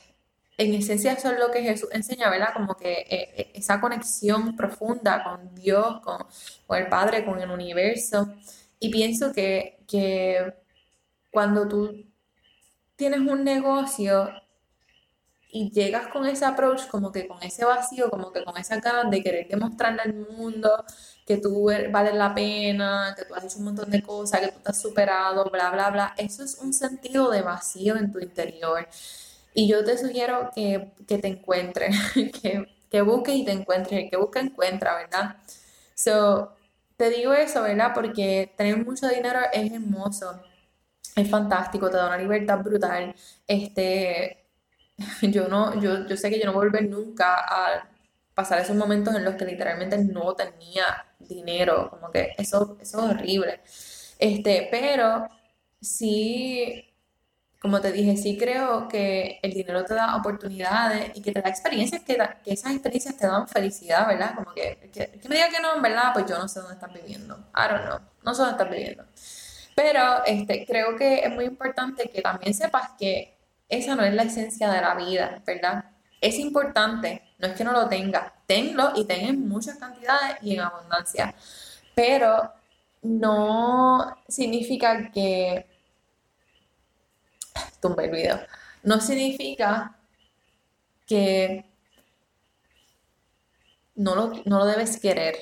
en 0.59 0.75
esencia 0.75 1.13
eso 1.13 1.31
es 1.31 1.39
lo 1.39 1.51
que 1.53 1.63
Jesús 1.63 1.89
enseña, 1.93 2.29
¿verdad? 2.31 2.53
Como 2.53 2.75
que 2.77 2.93
eh, 2.93 3.07
eh, 3.37 3.53
esa 3.55 3.81
conexión 3.81 4.57
profunda 4.57 5.23
con 5.23 5.55
Dios, 5.55 6.01
con, 6.01 6.27
el 6.77 6.89
Padre, 6.89 7.25
con 7.25 7.41
el 7.41 7.51
universo. 7.51 8.35
Y 8.81 8.91
pienso 8.91 9.33
que, 9.33 9.85
que 9.89 10.55
cuando 11.31 11.69
tú 11.69 12.05
tienes 12.97 13.21
un 13.21 13.45
negocio 13.45 14.31
y 15.51 15.71
llegas 15.71 16.09
con 16.09 16.27
ese 16.27 16.45
approach, 16.45 16.89
como 16.89 17.13
que 17.13 17.29
con 17.29 17.43
ese 17.43 17.65
vacío, 17.65 18.11
como 18.11 18.33
que 18.33 18.45
con 18.45 18.57
esa 18.59 18.81
ganas 18.81 19.11
de 19.11 19.23
querer 19.23 19.49
demostrarle 19.49 20.03
al 20.03 20.15
mundo 20.15 20.85
que 21.25 21.39
tú 21.39 21.71
vales 21.91 22.15
la 22.15 22.35
pena, 22.35 23.15
que 23.17 23.25
tú 23.25 23.35
has 23.35 23.45
hecho 23.45 23.59
un 23.59 23.67
montón 23.67 23.91
de 23.91 24.03
cosas, 24.03 24.41
que 24.41 24.49
tú 24.49 24.59
estás 24.59 24.81
superado, 24.81 25.45
bla, 25.51 25.71
bla, 25.71 25.91
bla, 25.91 26.15
eso 26.19 26.43
es 26.45 26.57
un 26.57 26.73
sentido 26.73 27.31
de 27.31 27.43
vacío 27.43 27.97
en 27.97 28.13
tu 28.13 28.19
interior. 28.19 28.89
Y 29.59 29.67
yo 29.67 29.85
te 29.85 29.99
sugiero 29.99 30.53
que, 30.55 30.93
te 31.05 31.27
encuentres, 31.27 31.97
que, 32.15 32.65
que 32.89 33.03
busques 33.03 33.35
y 33.35 33.45
te 33.45 33.51
encuentres, 33.51 34.05
el 34.05 34.09
que 34.09 34.17
busca 34.17 34.39
encuentra, 34.39 34.95
¿verdad? 34.95 35.37
So, 35.97 36.55
te 36.97 37.11
digo 37.11 37.33
eso, 37.33 37.63
¿verdad? 37.63 37.91
Porque 37.93 38.55
tener 38.57 38.77
mucho 38.87 39.09
dinero 39.09 39.41
es 39.53 39.73
hermoso, 39.73 40.41
es 41.17 41.29
fantástico, 41.29 41.91
te 41.91 41.97
da 41.97 42.07
una 42.07 42.19
libertad 42.19 42.61
brutal. 42.61 43.13
Este, 43.49 44.47
yo 45.23 45.49
no, 45.49 45.81
yo, 45.81 46.07
yo 46.07 46.17
sé 46.17 46.31
que 46.31 46.39
yo 46.39 46.47
no 46.47 46.53
voy 46.53 46.67
a 46.67 46.71
volver 46.71 46.89
nunca 46.89 47.35
a 47.41 47.91
pasar 48.35 48.61
esos 48.61 48.77
momentos 48.77 49.17
en 49.17 49.25
los 49.25 49.35
que 49.35 49.45
literalmente 49.45 49.99
no 49.99 50.37
tenía 50.37 51.05
dinero, 51.19 51.91
como 51.91 52.13
que 52.13 52.33
eso, 52.39 52.79
eso 52.81 53.11
es 53.11 53.17
horrible. 53.17 53.61
Este, 54.21 54.69
pero 54.71 55.29
sí 55.81 56.88
como 57.61 57.81
te 57.81 57.91
dije, 57.91 58.17
sí 58.17 58.39
creo 58.39 58.87
que 58.87 59.41
el 59.43 59.53
dinero 59.53 59.85
te 59.85 59.95
da 59.95 60.17
oportunidades 60.17 61.11
y 61.15 61.23
que 61.23 61.33
te 61.33 61.43
da 61.43 61.49
experiencias, 61.49 62.03
que, 62.03 62.17
que 62.45 62.53
esas 62.53 62.73
experiencias 62.73 63.17
te 63.17 63.27
dan 63.27 63.49
felicidad, 63.49 64.07
¿verdad? 64.07 64.35
Como 64.37 64.55
que, 64.55 64.91
que, 64.93 65.29
me 65.29 65.35
diga 65.35 65.49
que 65.49 65.61
no, 65.61 65.75
en 65.75 65.83
verdad, 65.83 66.13
pues 66.13 66.27
yo 66.27 66.39
no 66.39 66.47
sé 66.47 66.61
dónde 66.61 66.75
estás 66.75 66.93
viviendo. 66.93 67.37
I 67.57 67.69
don't 67.69 67.85
know, 67.85 67.99
no 68.23 68.35
sé 68.35 68.43
dónde 68.43 68.53
estás 68.53 68.71
viviendo. 68.71 69.05
Pero 69.75 70.25
este, 70.25 70.65
creo 70.67 70.97
que 70.97 71.21
es 71.21 71.31
muy 71.31 71.47
importante 71.47 72.09
que 72.09 72.23
también 72.23 72.55
sepas 72.55 72.91
que 72.99 73.37
esa 73.69 73.97
no 73.97 74.05
es 74.05 74.15
la 74.15 74.23
esencia 74.23 74.71
de 74.71 74.81
la 74.81 74.95
vida, 74.95 75.43
¿verdad? 75.45 75.85
Es 76.21 76.39
importante, 76.39 77.23
no 77.39 77.49
es 77.49 77.55
que 77.55 77.65
no 77.65 77.73
lo 77.73 77.89
tengas, 77.89 78.33
tenlo 78.47 78.93
y 78.95 79.05
ten 79.05 79.27
en 79.27 79.49
muchas 79.49 79.79
cantidades 79.79 80.37
y 80.43 80.55
en 80.55 80.61
abundancia, 80.61 81.35
pero 81.95 82.53
no 83.03 84.17
significa 84.29 85.11
que 85.11 85.78
tumba 87.81 88.05
el 88.05 88.11
video. 88.11 88.41
No 88.83 89.01
significa 89.01 89.97
que 91.07 91.65
no 93.97 94.15
lo, 94.15 94.33
no 94.45 94.59
lo 94.59 94.65
debes 94.67 94.99
querer. 95.01 95.37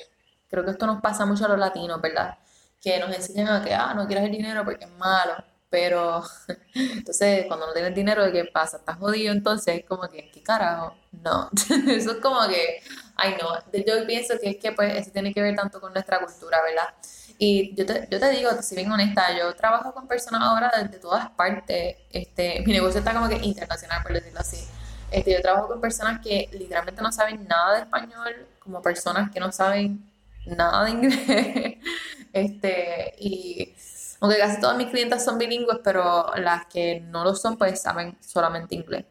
Creo 0.49 0.65
que 0.65 0.71
esto 0.71 0.87
nos 0.87 1.01
pasa 1.01 1.25
mucho 1.25 1.45
a 1.45 1.49
los 1.49 1.59
latinos, 1.59 2.01
¿verdad? 2.01 2.37
Que 2.81 2.99
nos 2.99 3.15
enseñan 3.15 3.47
a 3.49 3.63
que, 3.63 3.73
ah, 3.73 3.93
no 3.93 4.07
quieres 4.07 4.25
el 4.25 4.31
dinero 4.31 4.63
porque 4.65 4.85
es 4.85 4.91
malo. 4.91 5.35
Pero, 5.69 6.23
entonces, 6.73 7.45
cuando 7.47 7.67
no 7.67 7.73
tienes 7.73 7.93
dinero, 7.93 8.23
¿de 8.25 8.31
qué 8.31 8.45
pasa? 8.45 8.77
¿Estás 8.77 8.97
jodido? 8.97 9.33
Entonces, 9.33 9.79
es 9.79 9.85
como 9.85 10.07
que, 10.09 10.31
¿qué 10.31 10.41
carajo? 10.41 10.95
No. 11.11 11.49
Eso 11.87 12.11
es 12.11 12.17
como 12.17 12.47
que, 12.47 12.81
ay, 13.15 13.35
no. 13.41 13.49
Yo 13.85 14.05
pienso 14.07 14.35
que 14.41 14.51
es 14.51 14.57
que, 14.57 14.71
pues, 14.71 14.95
eso 14.95 15.11
tiene 15.11 15.33
que 15.33 15.41
ver 15.41 15.55
tanto 15.55 15.81
con 15.81 15.93
nuestra 15.93 16.19
cultura, 16.19 16.59
¿verdad? 16.63 16.93
Y 17.37 17.75
yo 17.75 17.85
te, 17.85 18.07
yo 18.09 18.19
te 18.19 18.29
digo, 18.31 18.49
si 18.61 18.75
bien 18.75 18.91
honesta, 18.91 19.37
yo 19.37 19.55
trabajo 19.55 19.93
con 19.93 20.07
personas 20.07 20.41
ahora 20.41 20.71
de, 20.89 20.97
todas 20.97 21.29
partes. 21.31 21.97
Este, 22.11 22.63
mi 22.65 22.73
negocio 22.73 22.99
está 22.99 23.13
como 23.13 23.29
que 23.29 23.35
internacional, 23.35 24.01
por 24.01 24.13
decirlo 24.13 24.39
así. 24.39 24.57
Este, 25.11 25.33
yo 25.33 25.41
trabajo 25.41 25.67
con 25.67 25.79
personas 25.79 26.19
que 26.21 26.49
literalmente 26.51 27.01
no 27.01 27.11
saben 27.11 27.47
nada 27.47 27.75
de 27.75 27.81
español, 27.81 28.47
como 28.59 28.81
personas 28.81 29.31
que 29.31 29.39
no 29.39 29.51
saben 29.51 30.09
nada 30.45 30.85
de 30.85 30.91
inglés. 30.91 31.77
este, 32.33 33.13
y 33.19 33.75
aunque 34.19 34.39
casi 34.39 34.59
todas 34.59 34.77
mis 34.77 34.87
clientes 34.87 35.23
son 35.23 35.37
bilingües, 35.37 35.79
pero 35.83 36.31
las 36.37 36.65
que 36.65 37.01
no 37.01 37.23
lo 37.23 37.35
son, 37.35 37.57
pues 37.57 37.81
saben 37.81 38.17
solamente 38.21 38.75
inglés. 38.75 39.05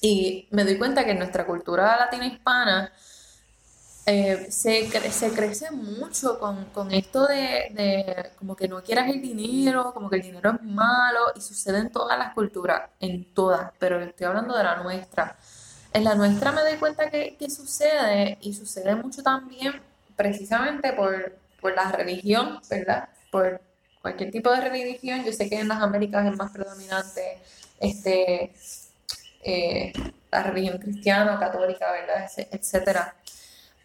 Y 0.00 0.48
me 0.52 0.64
doy 0.64 0.78
cuenta 0.78 1.04
que 1.04 1.12
en 1.12 1.18
nuestra 1.18 1.46
cultura 1.46 1.96
latina 1.96 2.26
hispana 2.26 2.92
eh, 4.10 4.46
se, 4.50 4.90
se 5.12 5.30
crece 5.32 5.70
mucho 5.70 6.38
con, 6.38 6.64
con 6.66 6.92
esto 6.92 7.26
de, 7.26 7.68
de, 7.74 8.30
como 8.38 8.56
que 8.56 8.66
no 8.66 8.82
quieras 8.82 9.08
el 9.10 9.20
dinero, 9.20 9.92
como 9.92 10.08
que 10.08 10.16
el 10.16 10.22
dinero 10.22 10.52
es 10.52 10.62
malo, 10.62 11.20
y 11.36 11.40
sucede 11.42 11.78
en 11.78 11.90
todas 11.92 12.18
las 12.18 12.32
culturas, 12.34 12.90
en 13.00 13.34
todas, 13.34 13.70
pero 13.78 14.00
estoy 14.00 14.26
hablando 14.26 14.56
de 14.56 14.64
la 14.64 14.76
nuestra. 14.82 15.36
En 15.92 16.04
la 16.04 16.14
nuestra 16.14 16.52
me 16.52 16.62
doy 16.62 16.76
cuenta 16.78 17.10
que, 17.10 17.36
que 17.36 17.50
sucede, 17.50 18.38
y 18.40 18.54
sucede 18.54 18.94
mucho 18.94 19.22
también 19.22 19.80
precisamente 20.16 20.92
por, 20.94 21.36
por 21.60 21.74
la 21.74 21.92
religión, 21.92 22.60
¿verdad? 22.70 23.08
Por 23.30 23.60
cualquier 24.00 24.30
tipo 24.30 24.50
de 24.50 24.60
religión. 24.62 25.24
Yo 25.24 25.32
sé 25.32 25.48
que 25.48 25.60
en 25.60 25.68
las 25.68 25.82
Américas 25.82 26.26
es 26.26 26.36
más 26.36 26.50
predominante 26.50 27.38
este, 27.80 28.52
eh, 29.42 29.92
la 30.30 30.42
religión 30.42 30.78
cristiana, 30.78 31.38
católica, 31.38 31.90
¿verdad? 31.92 32.30
Etcétera. 32.50 33.14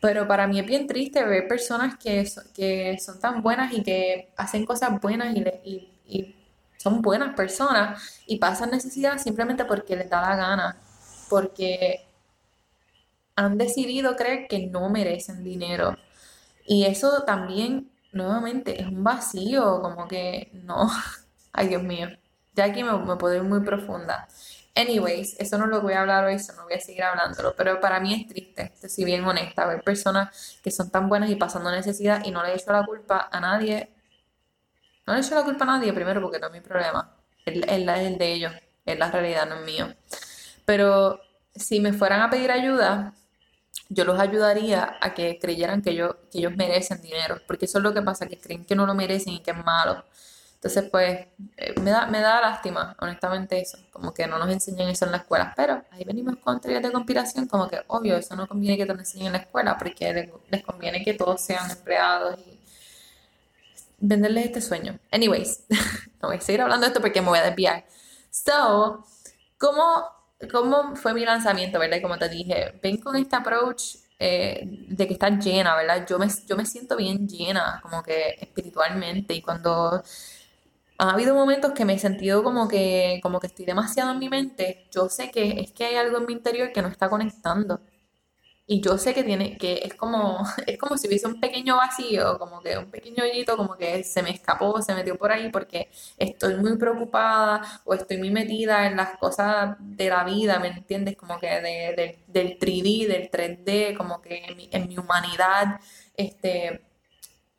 Pero 0.03 0.27
para 0.27 0.47
mí 0.47 0.59
es 0.59 0.65
bien 0.65 0.85
triste 0.85 1.23
ver 1.23 1.47
personas 1.47 1.95
que, 1.97 2.29
que 2.53 2.99
son 2.99 3.21
tan 3.21 3.41
buenas 3.41 3.71
y 3.71 3.83
que 3.83 4.33
hacen 4.35 4.65
cosas 4.65 4.99
buenas 4.99 5.33
y, 5.33 5.87
y, 6.05 6.35
son 6.75 7.01
buenas 7.01 7.33
personas 7.35 8.21
y 8.27 8.37
pasan 8.37 8.71
necesidad 8.71 9.17
simplemente 9.17 9.63
porque 9.63 9.95
les 9.95 10.09
da 10.09 10.19
la 10.19 10.35
gana, 10.35 10.77
porque 11.29 12.05
han 13.37 13.57
decidido 13.57 14.17
creer 14.17 14.47
que 14.49 14.67
no 14.67 14.89
merecen 14.89 15.41
dinero. 15.41 15.97
Y 16.65 16.83
eso 16.83 17.23
también 17.23 17.89
nuevamente 18.11 18.81
es 18.81 18.87
un 18.87 19.05
vacío, 19.05 19.81
como 19.81 20.09
que 20.09 20.51
no, 20.65 20.89
ay 21.53 21.69
Dios 21.69 21.83
mío, 21.83 22.09
ya 22.55 22.65
aquí 22.65 22.83
me, 22.83 22.91
me 22.99 23.15
puedo 23.15 23.35
ir 23.35 23.43
muy 23.43 23.61
profunda. 23.61 24.27
Anyways, 24.75 25.35
eso 25.39 25.57
no 25.57 25.67
lo 25.67 25.81
voy 25.81 25.93
a 25.93 26.01
hablar 26.01 26.25
hoy, 26.25 26.33
eso 26.35 26.53
no 26.53 26.63
voy 26.63 26.73
a 26.73 26.79
seguir 26.79 27.03
hablándolo, 27.03 27.55
pero 27.55 27.79
para 27.79 27.99
mí 27.99 28.13
es 28.15 28.27
triste, 28.27 28.71
si 28.89 29.05
bien 29.05 29.23
honesta, 29.23 29.67
ver 29.67 29.83
personas 29.83 30.59
que 30.63 30.71
son 30.71 30.89
tan 30.89 31.07
buenas 31.09 31.29
y 31.29 31.35
pasando 31.35 31.69
necesidad 31.71 32.23
y 32.25 32.31
no 32.31 32.41
le 32.43 32.51
he 32.53 32.55
hecho 32.55 32.71
la 32.71 32.83
culpa 32.85 33.29
a 33.31 33.39
nadie. 33.39 33.89
No 35.05 35.13
le 35.13 35.19
he 35.19 35.23
hecho 35.23 35.35
la 35.35 35.43
culpa 35.43 35.63
a 35.65 35.67
nadie, 35.67 35.93
primero 35.93 36.21
porque 36.21 36.39
no 36.39 36.47
es 36.47 36.53
mi 36.53 36.61
problema, 36.61 37.11
es 37.45 37.55
el, 37.55 37.89
el 37.89 38.17
de 38.17 38.33
ellos, 38.33 38.53
es 38.85 38.97
la 38.97 39.11
realidad, 39.11 39.47
no 39.47 39.55
es 39.55 39.65
mío. 39.65 39.93
Pero 40.65 41.19
si 41.55 41.79
me 41.79 41.93
fueran 41.93 42.21
a 42.21 42.29
pedir 42.29 42.51
ayuda, 42.51 43.13
yo 43.89 44.05
los 44.05 44.19
ayudaría 44.19 44.97
a 45.01 45.13
que 45.13 45.39
creyeran 45.39 45.81
que, 45.81 45.95
yo, 45.95 46.17
que 46.31 46.39
ellos 46.39 46.55
merecen 46.55 47.01
dinero, 47.01 47.37
porque 47.47 47.65
eso 47.65 47.79
es 47.79 47.83
lo 47.83 47.93
que 47.93 48.01
pasa, 48.01 48.27
que 48.27 48.39
creen 48.39 48.65
que 48.65 48.75
no 48.75 48.85
lo 48.85 48.95
merecen 48.95 49.33
y 49.33 49.41
que 49.43 49.51
es 49.51 49.65
malo. 49.65 50.03
Entonces, 50.63 50.89
pues, 50.89 51.27
eh, 51.57 51.73
me, 51.81 51.91
da, 51.91 52.05
me 52.05 52.21
da 52.21 52.39
lástima, 52.39 52.95
honestamente, 53.01 53.59
eso, 53.59 53.77
como 53.91 54.13
que 54.13 54.27
no 54.27 54.39
nos 54.39 54.49
enseñan 54.49 54.87
eso 54.87 55.03
en 55.03 55.11
la 55.11 55.17
escuela, 55.17 55.53
pero 55.57 55.83
ahí 55.91 56.05
venimos 56.05 56.37
con 56.37 56.61
teorías 56.61 56.81
de 56.81 56.89
conspiración, 56.89 57.47
como 57.47 57.67
que, 57.67 57.81
obvio, 57.87 58.15
eso 58.15 58.33
no 58.37 58.47
conviene 58.47 58.77
que 58.77 58.85
te 58.85 58.93
lo 58.93 58.99
enseñen 58.99 59.27
en 59.27 59.33
la 59.33 59.39
escuela, 59.39 59.77
porque 59.77 60.31
les, 60.49 60.63
conviene 60.63 61.03
que 61.03 61.15
todos 61.15 61.41
sean 61.41 61.69
empleados 61.69 62.39
y 62.39 62.57
venderles 63.99 64.45
este 64.45 64.61
sueño. 64.61 64.97
Anyways, 65.11 65.65
no 66.21 66.29
voy 66.29 66.37
a 66.37 66.41
seguir 66.41 66.61
hablando 66.61 66.85
de 66.85 66.87
esto 66.87 67.01
porque 67.01 67.21
me 67.21 67.27
voy 67.27 67.39
a 67.39 67.43
desviar. 67.43 67.83
So, 68.31 69.05
¿cómo 69.57 70.07
cómo 70.49 70.95
fue 70.95 71.13
mi 71.13 71.25
lanzamiento, 71.25 71.79
¿verdad? 71.79 72.01
como 72.01 72.17
te 72.17 72.29
dije, 72.29 72.79
ven 72.81 72.97
con 72.97 73.15
este 73.15 73.35
approach 73.35 73.95
eh, 74.19 74.61
de 74.65 75.07
que 75.07 75.13
estás 75.13 75.43
llena, 75.43 75.75
¿verdad? 75.75 76.05
Yo 76.07 76.19
me, 76.19 76.27
yo 76.47 76.55
me 76.55 76.65
siento 76.65 76.95
bien 76.95 77.27
llena, 77.27 77.79
como 77.81 78.03
que 78.03 78.37
espiritualmente, 78.39 79.33
y 79.33 79.41
cuando 79.41 80.03
ha 81.09 81.13
habido 81.13 81.35
momentos 81.35 81.73
que 81.73 81.85
me 81.85 81.93
he 81.95 81.99
sentido 81.99 82.43
como 82.43 82.67
que, 82.67 83.19
como 83.21 83.39
que 83.39 83.47
estoy 83.47 83.65
demasiado 83.65 84.11
en 84.11 84.19
mi 84.19 84.29
mente, 84.29 84.87
yo 84.91 85.09
sé 85.09 85.31
que 85.31 85.59
es 85.59 85.71
que 85.71 85.85
hay 85.85 85.95
algo 85.95 86.17
en 86.17 86.25
mi 86.25 86.33
interior 86.33 86.71
que 86.71 86.81
no 86.81 86.87
está 86.87 87.09
conectando. 87.09 87.81
Y 88.65 88.81
yo 88.81 88.97
sé 88.97 89.13
que 89.13 89.23
tiene, 89.23 89.57
que 89.57 89.81
es 89.83 89.93
como, 89.95 90.45
es 90.67 90.77
como 90.77 90.97
si 90.97 91.07
hubiese 91.07 91.27
un 91.27 91.39
pequeño 91.41 91.75
vacío, 91.77 92.39
como 92.39 92.61
que 92.61 92.77
un 92.77 92.89
pequeño 92.89 93.23
hoyito, 93.23 93.57
como 93.57 93.75
que 93.75 94.03
se 94.05 94.23
me 94.23 94.31
escapó, 94.31 94.81
se 94.81 94.95
metió 94.95 95.17
por 95.17 95.31
ahí 95.31 95.49
porque 95.51 95.89
estoy 96.17 96.55
muy 96.55 96.77
preocupada 96.77 97.61
o 97.85 97.93
estoy 97.93 98.17
muy 98.17 98.31
metida 98.31 98.87
en 98.87 98.95
las 98.95 99.17
cosas 99.17 99.75
de 99.79 100.09
la 100.09 100.23
vida, 100.23 100.59
¿me 100.59 100.69
entiendes? 100.69 101.17
Como 101.17 101.37
que 101.39 101.47
de, 101.47 102.19
del 102.27 102.57
3D, 102.59 103.07
del 103.07 103.29
3D, 103.29 103.97
como 103.97 104.21
que 104.21 104.45
en 104.45 104.57
mi, 104.57 104.69
en 104.71 104.87
mi 104.87 104.97
humanidad, 104.97 105.79
este, 106.15 106.81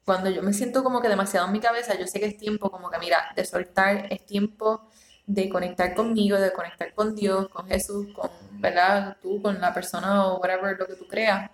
cuando 0.04 0.30
yo 0.30 0.42
me 0.42 0.52
siento 0.52 0.82
como 0.82 1.00
que 1.00 1.08
demasiado 1.08 1.46
en 1.46 1.52
mi 1.52 1.60
cabeza, 1.60 1.98
yo 1.98 2.06
sé 2.06 2.20
que 2.20 2.26
es 2.26 2.36
tiempo 2.36 2.70
como 2.70 2.90
que, 2.90 2.98
mira, 2.98 3.32
de 3.34 3.44
soltar, 3.44 4.06
es 4.10 4.24
tiempo 4.26 4.88
de 5.26 5.48
conectar 5.48 5.94
conmigo, 5.94 6.38
de 6.38 6.52
conectar 6.52 6.92
con 6.94 7.14
Dios, 7.14 7.48
con 7.48 7.66
Jesús, 7.66 8.08
con, 8.14 8.30
¿verdad? 8.60 9.16
Tú, 9.22 9.40
con 9.40 9.60
la 9.60 9.72
persona 9.72 10.26
o 10.26 10.38
whatever, 10.38 10.78
lo 10.78 10.86
que 10.86 10.94
tú 10.96 11.06
creas. 11.08 11.50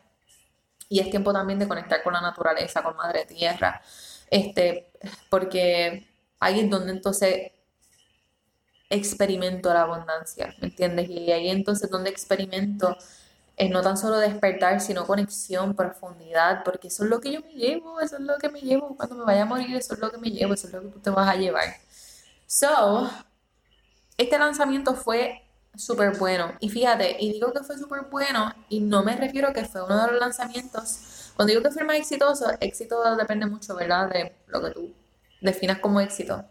Y 0.89 0.99
es 1.01 1.11
tiempo 1.11 1.33
también 1.33 1.59
de 1.59 1.69
conectar 1.69 2.03
con 2.03 2.13
la 2.13 2.21
naturaleza, 2.21 2.83
con 2.83 2.97
Madre 2.97 3.25
Tierra, 3.25 3.81
este, 4.29 4.91
porque 5.29 6.09
ahí 6.41 6.61
es 6.61 6.71
donde 6.71 6.93
entonces 6.93 7.53
experimento 8.89 9.73
la 9.73 9.83
abundancia, 9.83 10.55
¿me 10.61 10.69
entiendes? 10.69 11.09
Y 11.09 11.31
ahí 11.31 11.49
entonces 11.49 11.89
donde 11.91 12.11
experimento 12.11 12.97
es 13.61 13.71
no 13.71 13.83
tan 13.83 13.99
solo 13.99 14.17
despertar, 14.17 14.81
sino 14.81 15.07
conexión, 15.07 15.77
profundidad, 15.77 16.65
porque 16.65 16.89
eso 16.89 17.05
es 17.05 17.11
lo 17.11 17.21
que 17.21 17.31
yo 17.33 17.43
me 17.43 17.53
llevo, 17.53 18.01
eso 18.01 18.17
es 18.17 18.23
lo 18.23 18.39
que 18.39 18.49
me 18.49 18.63
llevo 18.63 18.97
cuando 18.97 19.17
me 19.17 19.25
vaya 19.25 19.43
a 19.43 19.45
morir, 19.45 19.77
eso 19.77 19.93
es 19.93 20.01
lo 20.01 20.11
que 20.11 20.17
me 20.17 20.31
llevo, 20.31 20.55
eso 20.55 20.67
es 20.67 20.73
lo 20.73 20.81
que 20.81 20.89
tú 20.89 20.99
te 21.01 21.11
vas 21.11 21.29
a 21.29 21.37
llevar. 21.37 21.67
So, 22.47 23.11
este 24.17 24.39
lanzamiento 24.39 24.95
fue 24.95 25.43
súper 25.77 26.17
bueno. 26.17 26.55
Y 26.61 26.71
fíjate, 26.71 27.19
y 27.21 27.35
digo 27.35 27.53
que 27.53 27.63
fue 27.63 27.77
súper 27.77 28.07
bueno 28.11 28.51
y 28.71 28.81
no 28.81 29.03
me 29.05 29.15
refiero 29.15 29.49
a 29.49 29.53
que 29.53 29.67
fue 29.67 29.85
uno 29.85 30.07
de 30.07 30.13
los 30.13 30.21
lanzamientos. 30.21 31.33
Cuando 31.37 31.51
digo 31.53 31.63
que 31.63 31.71
fue 31.71 31.85
más 31.85 31.97
exitoso, 31.97 32.47
éxito 32.61 33.15
depende 33.17 33.45
mucho, 33.45 33.75
¿verdad? 33.77 34.09
De 34.09 34.37
lo 34.47 34.63
que 34.63 34.71
tú 34.71 34.95
definas 35.43 35.81
como 35.81 36.01
éxito. 36.01 36.45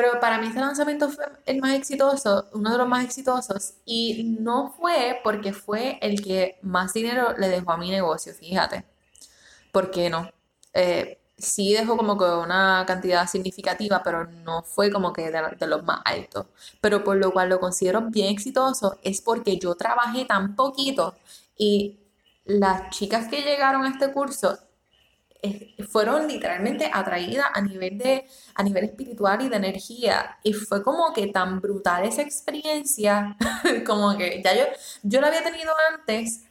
Pero 0.00 0.18
para 0.18 0.38
mí 0.38 0.46
este 0.46 0.60
lanzamiento 0.60 1.10
fue 1.10 1.26
el 1.44 1.60
más 1.60 1.74
exitoso, 1.74 2.46
uno 2.54 2.72
de 2.72 2.78
los 2.78 2.88
más 2.88 3.04
exitosos, 3.04 3.74
y 3.84 4.34
no 4.40 4.74
fue 4.80 5.20
porque 5.22 5.52
fue 5.52 5.98
el 6.00 6.22
que 6.22 6.58
más 6.62 6.94
dinero 6.94 7.34
le 7.36 7.50
dejó 7.50 7.72
a 7.72 7.76
mi 7.76 7.90
negocio, 7.90 8.32
fíjate. 8.32 8.86
¿Por 9.70 9.90
qué 9.90 10.08
no? 10.08 10.30
Eh, 10.72 11.18
sí 11.36 11.74
dejó 11.74 11.98
como 11.98 12.16
que 12.16 12.24
una 12.24 12.84
cantidad 12.86 13.26
significativa, 13.28 14.00
pero 14.02 14.24
no 14.24 14.62
fue 14.62 14.90
como 14.90 15.12
que 15.12 15.30
de, 15.30 15.66
los 15.66 15.84
más 15.84 16.00
altos. 16.06 16.46
Pero 16.80 17.04
por 17.04 17.18
lo 17.18 17.30
cual 17.30 17.50
lo 17.50 17.60
considero 17.60 18.00
bien 18.08 18.28
exitoso 18.32 18.98
es 19.02 19.20
porque 19.20 19.58
yo 19.58 19.74
trabajé 19.74 20.24
tan 20.24 20.56
poquito 20.56 21.14
y 21.58 22.00
las 22.46 22.88
chicas 22.88 23.28
que 23.28 23.42
llegaron 23.42 23.84
a 23.84 23.90
este 23.90 24.10
curso 24.12 24.58
fueron 25.88 26.28
literalmente 26.28 26.90
atraídas 26.92 27.46
a 27.54 27.60
nivel 27.60 27.98
de 27.98 28.26
a 28.54 28.62
nivel 28.62 28.84
espiritual 28.84 29.42
y 29.42 29.48
de 29.48 29.56
energía. 29.56 30.38
Y 30.42 30.52
fue 30.52 30.82
como 30.82 31.12
que 31.12 31.28
tan 31.28 31.60
brutal 31.60 32.04
esa 32.04 32.22
experiencia 32.22 33.36
como 33.86 34.16
que 34.16 34.42
ya 34.44 34.54
yo 34.54 34.64
yo 35.02 35.20
la 35.20 35.28
había 35.28 35.42
tenido 35.44 35.72
antes 35.92 36.44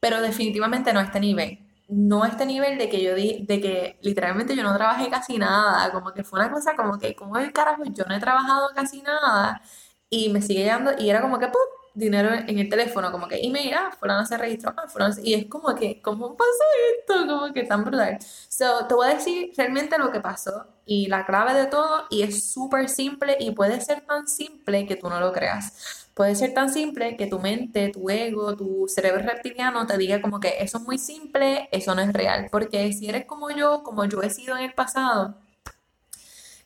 pero 0.00 0.20
definitivamente 0.22 0.92
no 0.92 1.00
a 1.00 1.04
este 1.04 1.20
nivel. 1.20 1.58
No 1.88 2.24
a 2.24 2.28
este 2.28 2.46
nivel 2.46 2.78
de 2.78 2.88
que 2.88 3.02
yo 3.02 3.14
di, 3.14 3.44
de 3.46 3.60
que 3.60 3.98
literalmente 4.02 4.56
yo 4.56 4.62
no 4.62 4.74
trabajé 4.76 5.10
casi 5.10 5.38
nada, 5.38 5.90
como 5.92 6.12
que 6.12 6.24
fue 6.24 6.40
una 6.40 6.50
cosa 6.50 6.76
como 6.76 6.98
que, 6.98 7.14
como 7.14 7.36
el 7.38 7.52
carajo, 7.52 7.82
yo 7.84 8.04
no 8.04 8.14
he 8.14 8.20
trabajado 8.20 8.68
casi 8.74 9.02
nada 9.02 9.60
y 10.08 10.30
me 10.30 10.42
sigue 10.42 10.60
llegando 10.60 10.92
y 10.98 11.10
era 11.10 11.20
como 11.20 11.38
que, 11.38 11.48
¡pum! 11.48 11.60
Dinero 11.94 12.32
en 12.34 12.58
el 12.58 12.68
teléfono, 12.68 13.10
como 13.12 13.28
que, 13.28 13.40
y 13.40 13.50
mira, 13.50 13.90
fulano 13.98 14.24
se 14.26 14.38
registró, 14.38 14.72
ah, 14.76 14.88
fulano 14.88 15.14
y 15.22 15.34
es 15.34 15.46
como 15.46 15.74
que, 15.74 16.00
¿cómo 16.02 16.36
pasó 16.36 16.50
esto? 16.98 17.26
Como 17.26 17.52
que 17.52 17.64
tan 17.64 17.84
brutal. 17.84 18.18
So, 18.48 18.86
te 18.86 18.94
voy 18.94 19.08
a 19.08 19.14
decir 19.14 19.52
realmente 19.56 19.98
lo 19.98 20.10
que 20.12 20.20
pasó 20.20 20.66
y 20.86 21.06
la 21.06 21.26
clave 21.26 21.54
de 21.54 21.66
todo, 21.66 22.06
y 22.10 22.22
es 22.22 22.52
súper 22.52 22.88
simple 22.88 23.36
y 23.40 23.52
puede 23.52 23.80
ser 23.80 24.00
tan 24.02 24.28
simple 24.28 24.86
que 24.86 24.96
tú 24.96 25.08
no 25.08 25.20
lo 25.20 25.32
creas. 25.32 26.08
Puede 26.14 26.34
ser 26.34 26.52
tan 26.52 26.72
simple 26.72 27.16
que 27.16 27.26
tu 27.26 27.38
mente, 27.38 27.88
tu 27.88 28.10
ego, 28.10 28.56
tu 28.56 28.86
cerebro 28.88 29.22
reptiliano 29.22 29.86
te 29.86 29.96
diga 29.96 30.20
como 30.20 30.40
que 30.40 30.56
eso 30.60 30.78
es 30.78 30.84
muy 30.84 30.98
simple, 30.98 31.68
eso 31.72 31.94
no 31.94 32.02
es 32.02 32.12
real. 32.12 32.48
Porque 32.50 32.92
si 32.92 33.08
eres 33.08 33.24
como 33.24 33.50
yo, 33.50 33.82
como 33.82 34.04
yo 34.04 34.22
he 34.22 34.30
sido 34.30 34.56
en 34.56 34.64
el 34.64 34.74
pasado, 34.74 35.36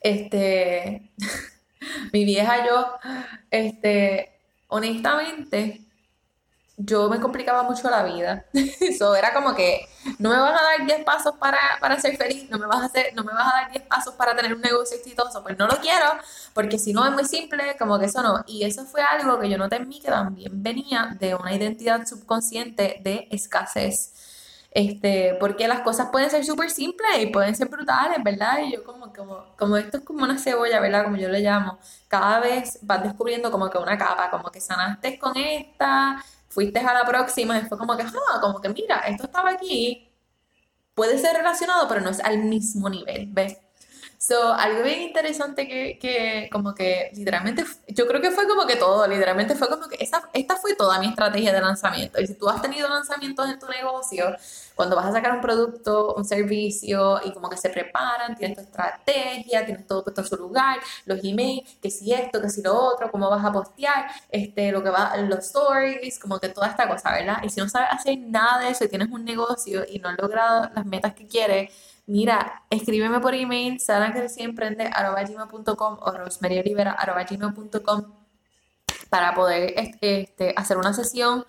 este, 0.01 1.11
mi 2.13 2.25
vieja 2.25 2.65
yo, 2.67 2.87
este, 3.51 4.34
honestamente, 4.75 5.81
yo 6.77 7.09
me 7.09 7.21
complicaba 7.21 7.63
mucho 7.63 7.89
la 7.89 8.03
vida. 8.03 8.45
Eso 8.53 9.15
era 9.15 9.33
como 9.33 9.55
que 9.55 9.87
no 10.19 10.29
me 10.29 10.37
vas 10.37 10.59
a 10.59 10.63
dar 10.63 10.85
10 10.85 11.05
pasos 11.05 11.35
para, 11.39 11.57
para, 11.79 11.99
ser 11.99 12.17
feliz, 12.17 12.49
no 12.49 12.59
me, 12.59 12.65
vas 12.65 12.81
a 12.81 12.85
hacer, 12.85 13.13
no 13.15 13.23
me 13.23 13.33
vas 13.33 13.47
a 13.47 13.61
dar 13.61 13.71
10 13.71 13.85
pasos 13.85 14.13
para 14.15 14.35
tener 14.35 14.53
un 14.53 14.61
negocio 14.61 14.97
exitoso, 14.97 15.41
pues 15.41 15.57
no 15.57 15.67
lo 15.67 15.77
quiero, 15.79 16.05
porque 16.53 16.77
si 16.77 16.91
no 16.91 17.05
es 17.05 17.13
muy 17.13 17.25
simple, 17.25 17.75
como 17.79 17.97
que 17.97 18.05
eso 18.05 18.21
no. 18.21 18.43
Y 18.47 18.65
eso 18.65 18.85
fue 18.85 19.01
algo 19.01 19.39
que 19.39 19.49
yo 19.49 19.57
noté 19.57 19.77
en 19.77 19.87
mí 19.87 20.01
que 20.01 20.09
también 20.09 20.51
venía 20.61 21.15
de 21.17 21.35
una 21.35 21.55
identidad 21.55 22.05
subconsciente 22.05 22.99
de 23.01 23.27
escasez. 23.31 24.13
Este, 24.75 25.37
porque 25.39 25.69
las 25.69 25.79
cosas 25.81 26.09
pueden 26.11 26.29
ser 26.29 26.43
súper 26.43 26.69
simples 26.69 27.09
y 27.21 27.27
pueden 27.27 27.55
ser 27.55 27.69
brutales, 27.69 28.21
¿verdad? 28.21 28.59
Y 28.59 28.73
yo 28.73 28.83
como, 28.83 29.13
como, 29.13 29.45
como 29.57 29.77
esto 29.77 29.97
es 29.99 30.03
como 30.03 30.25
una 30.25 30.37
cebolla, 30.37 30.81
¿verdad? 30.81 31.05
Como 31.05 31.15
yo 31.15 31.29
le 31.29 31.39
llamo. 31.39 31.79
Cada 32.09 32.41
vez 32.41 32.79
vas 32.81 33.01
descubriendo 33.01 33.49
como 33.51 33.69
que 33.69 33.77
una 33.77 33.97
capa, 33.97 34.29
como 34.29 34.51
que 34.51 34.59
sanaste 34.59 35.17
con 35.17 35.37
esta, 35.37 36.21
fuiste 36.49 36.79
a 36.79 36.93
la 36.93 37.05
próxima 37.05 37.57
y 37.57 37.61
fue 37.61 37.77
como 37.77 37.95
que, 37.95 38.03
ah, 38.03 38.41
como 38.41 38.59
que 38.59 38.67
mira, 38.67 38.99
esto 39.07 39.23
estaba 39.25 39.51
aquí, 39.51 40.11
puede 40.95 41.19
ser 41.19 41.37
relacionado, 41.37 41.87
pero 41.87 42.01
no 42.01 42.09
es 42.09 42.19
al 42.19 42.39
mismo 42.39 42.89
nivel, 42.89 43.27
¿ves? 43.31 43.57
So, 44.17 44.53
algo 44.53 44.83
bien 44.83 45.01
interesante 45.01 45.67
que, 45.67 45.99
que, 45.99 46.49
como 46.51 46.73
que 46.73 47.11
literalmente, 47.13 47.63
yo 47.87 48.07
creo 48.07 48.21
que 48.21 48.31
fue 48.31 48.47
como 48.47 48.65
que 48.65 48.75
todo, 48.75 49.05
literalmente 49.07 49.55
fue 49.55 49.67
como 49.69 49.87
que 49.87 49.97
esa, 50.03 50.29
esta 50.33 50.55
fue 50.55 50.75
toda 50.75 50.99
mi 50.99 51.07
estrategia 51.07 51.53
de 51.53 51.61
lanzamiento. 51.61 52.19
Y 52.21 52.27
si 52.27 52.33
tú 52.35 52.49
has 52.49 52.61
tenido 52.61 52.87
lanzamientos 52.89 53.49
en 53.49 53.59
tu 53.59 53.67
negocio, 53.67 54.35
cuando 54.75 54.95
vas 54.95 55.05
a 55.07 55.11
sacar 55.11 55.33
un 55.33 55.41
producto, 55.41 56.15
un 56.15 56.25
servicio 56.25 57.19
y 57.23 57.33
como 57.33 57.49
que 57.49 57.57
se 57.57 57.69
preparan, 57.69 58.35
tienes 58.35 58.57
tu 58.57 58.63
estrategia, 58.63 59.65
tienes 59.65 59.85
todo 59.87 60.03
puesto 60.03 60.21
a 60.21 60.23
su 60.23 60.35
lugar, 60.37 60.79
los 61.05 61.23
emails, 61.23 61.77
que 61.81 61.91
si 61.91 62.13
esto, 62.13 62.41
que 62.41 62.49
si 62.49 62.61
lo 62.61 62.73
otro, 62.75 63.11
cómo 63.11 63.29
vas 63.29 63.43
a 63.45 63.51
postear, 63.51 64.07
este, 64.29 64.71
lo 64.71 64.83
que 64.83 64.89
va, 64.89 65.15
los 65.17 65.39
stories, 65.45 66.19
como 66.19 66.39
que 66.39 66.49
toda 66.49 66.67
esta 66.67 66.87
cosa, 66.87 67.11
¿verdad? 67.11 67.37
Y 67.43 67.49
si 67.49 67.59
no 67.61 67.69
sabes 67.69 67.89
hacer 67.91 68.17
nada 68.17 68.59
de 68.59 68.69
eso 68.69 68.85
y 68.85 68.87
tienes 68.89 69.09
un 69.09 69.23
negocio 69.25 69.83
y 69.87 69.99
no 69.99 70.09
has 70.09 70.17
logrado 70.17 70.69
las 70.73 70.85
metas 70.85 71.13
que 71.13 71.27
quieres, 71.27 71.71
mira, 72.07 72.63
escríbeme 72.69 73.19
por 73.19 73.33
email, 73.33 73.77
gmail.com 73.77 75.97
o 76.01 76.11
rosemariolivera.com 76.11 78.25
para 79.09 79.33
poder 79.33 79.73
este, 79.77 80.53
hacer 80.57 80.77
una 80.77 80.93
sesión 80.93 81.45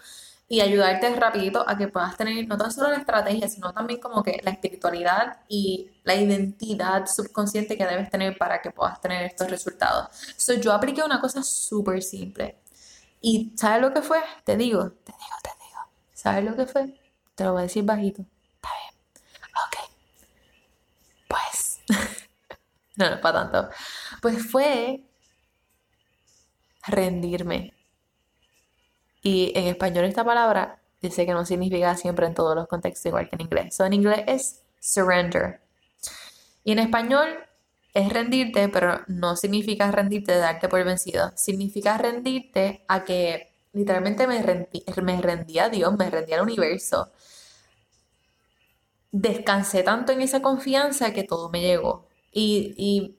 y 0.48 0.60
ayudarte 0.60 1.14
rapidito 1.16 1.68
a 1.68 1.76
que 1.76 1.88
puedas 1.88 2.16
tener 2.16 2.46
no 2.46 2.56
tan 2.56 2.70
solo 2.70 2.90
la 2.90 2.98
estrategia, 2.98 3.48
sino 3.48 3.72
también 3.72 4.00
como 4.00 4.22
que 4.22 4.40
la 4.44 4.52
espiritualidad 4.52 5.40
y 5.48 5.90
la 6.04 6.14
identidad 6.14 7.06
subconsciente 7.06 7.76
que 7.76 7.86
debes 7.86 8.10
tener 8.10 8.38
para 8.38 8.62
que 8.62 8.70
puedas 8.70 9.00
tener 9.00 9.24
estos 9.24 9.50
resultados. 9.50 10.08
So, 10.36 10.54
yo 10.54 10.72
apliqué 10.72 11.02
una 11.02 11.20
cosa 11.20 11.42
súper 11.42 12.02
simple. 12.02 12.58
¿Y 13.20 13.52
sabes 13.56 13.82
lo 13.82 13.92
que 13.92 14.02
fue? 14.02 14.20
Te 14.44 14.56
digo, 14.56 14.90
te 14.90 15.12
digo, 15.12 15.36
te 15.42 15.50
digo. 15.64 15.80
¿Sabes 16.14 16.44
lo 16.44 16.56
que 16.56 16.66
fue? 16.66 16.94
Te 17.34 17.44
lo 17.44 17.52
voy 17.52 17.60
a 17.60 17.62
decir 17.62 17.84
bajito. 17.84 18.24
no, 22.98 23.10
no 23.10 23.20
para 23.20 23.50
tanto. 23.50 23.68
Pues 24.22 24.44
fue 24.50 25.02
rendirme. 26.86 27.72
Y 29.22 29.52
en 29.56 29.66
español 29.66 30.04
esta 30.04 30.24
palabra 30.24 30.80
dice 31.02 31.26
que 31.26 31.32
no 31.32 31.44
significa 31.44 31.96
siempre 31.96 32.26
en 32.26 32.34
todos 32.34 32.54
los 32.54 32.68
contextos 32.68 33.06
igual 33.06 33.28
que 33.28 33.36
en 33.36 33.42
inglés. 33.42 33.74
So, 33.76 33.84
en 33.84 33.92
inglés 33.94 34.24
es 34.26 34.62
surrender. 34.80 35.60
Y 36.64 36.72
en 36.72 36.78
español 36.80 37.28
es 37.94 38.12
rendirte, 38.12 38.68
pero 38.68 39.00
no 39.08 39.36
significa 39.36 39.90
rendirte 39.90 40.32
de 40.32 40.38
darte 40.38 40.68
por 40.68 40.84
vencido. 40.84 41.32
Significa 41.36 41.96
rendirte 41.98 42.84
a 42.88 43.04
que 43.04 43.52
literalmente 43.72 44.26
me 44.26 44.42
rendí, 44.42 44.84
me 45.02 45.20
rendí 45.22 45.58
a 45.58 45.68
Dios, 45.68 45.96
me 45.96 46.10
rendí 46.10 46.32
al 46.32 46.42
universo. 46.42 47.10
Descansé 49.10 49.82
tanto 49.82 50.12
en 50.12 50.20
esa 50.20 50.42
confianza 50.42 51.12
que 51.12 51.24
todo 51.24 51.48
me 51.50 51.60
llegó. 51.60 52.05
Y, 52.38 53.16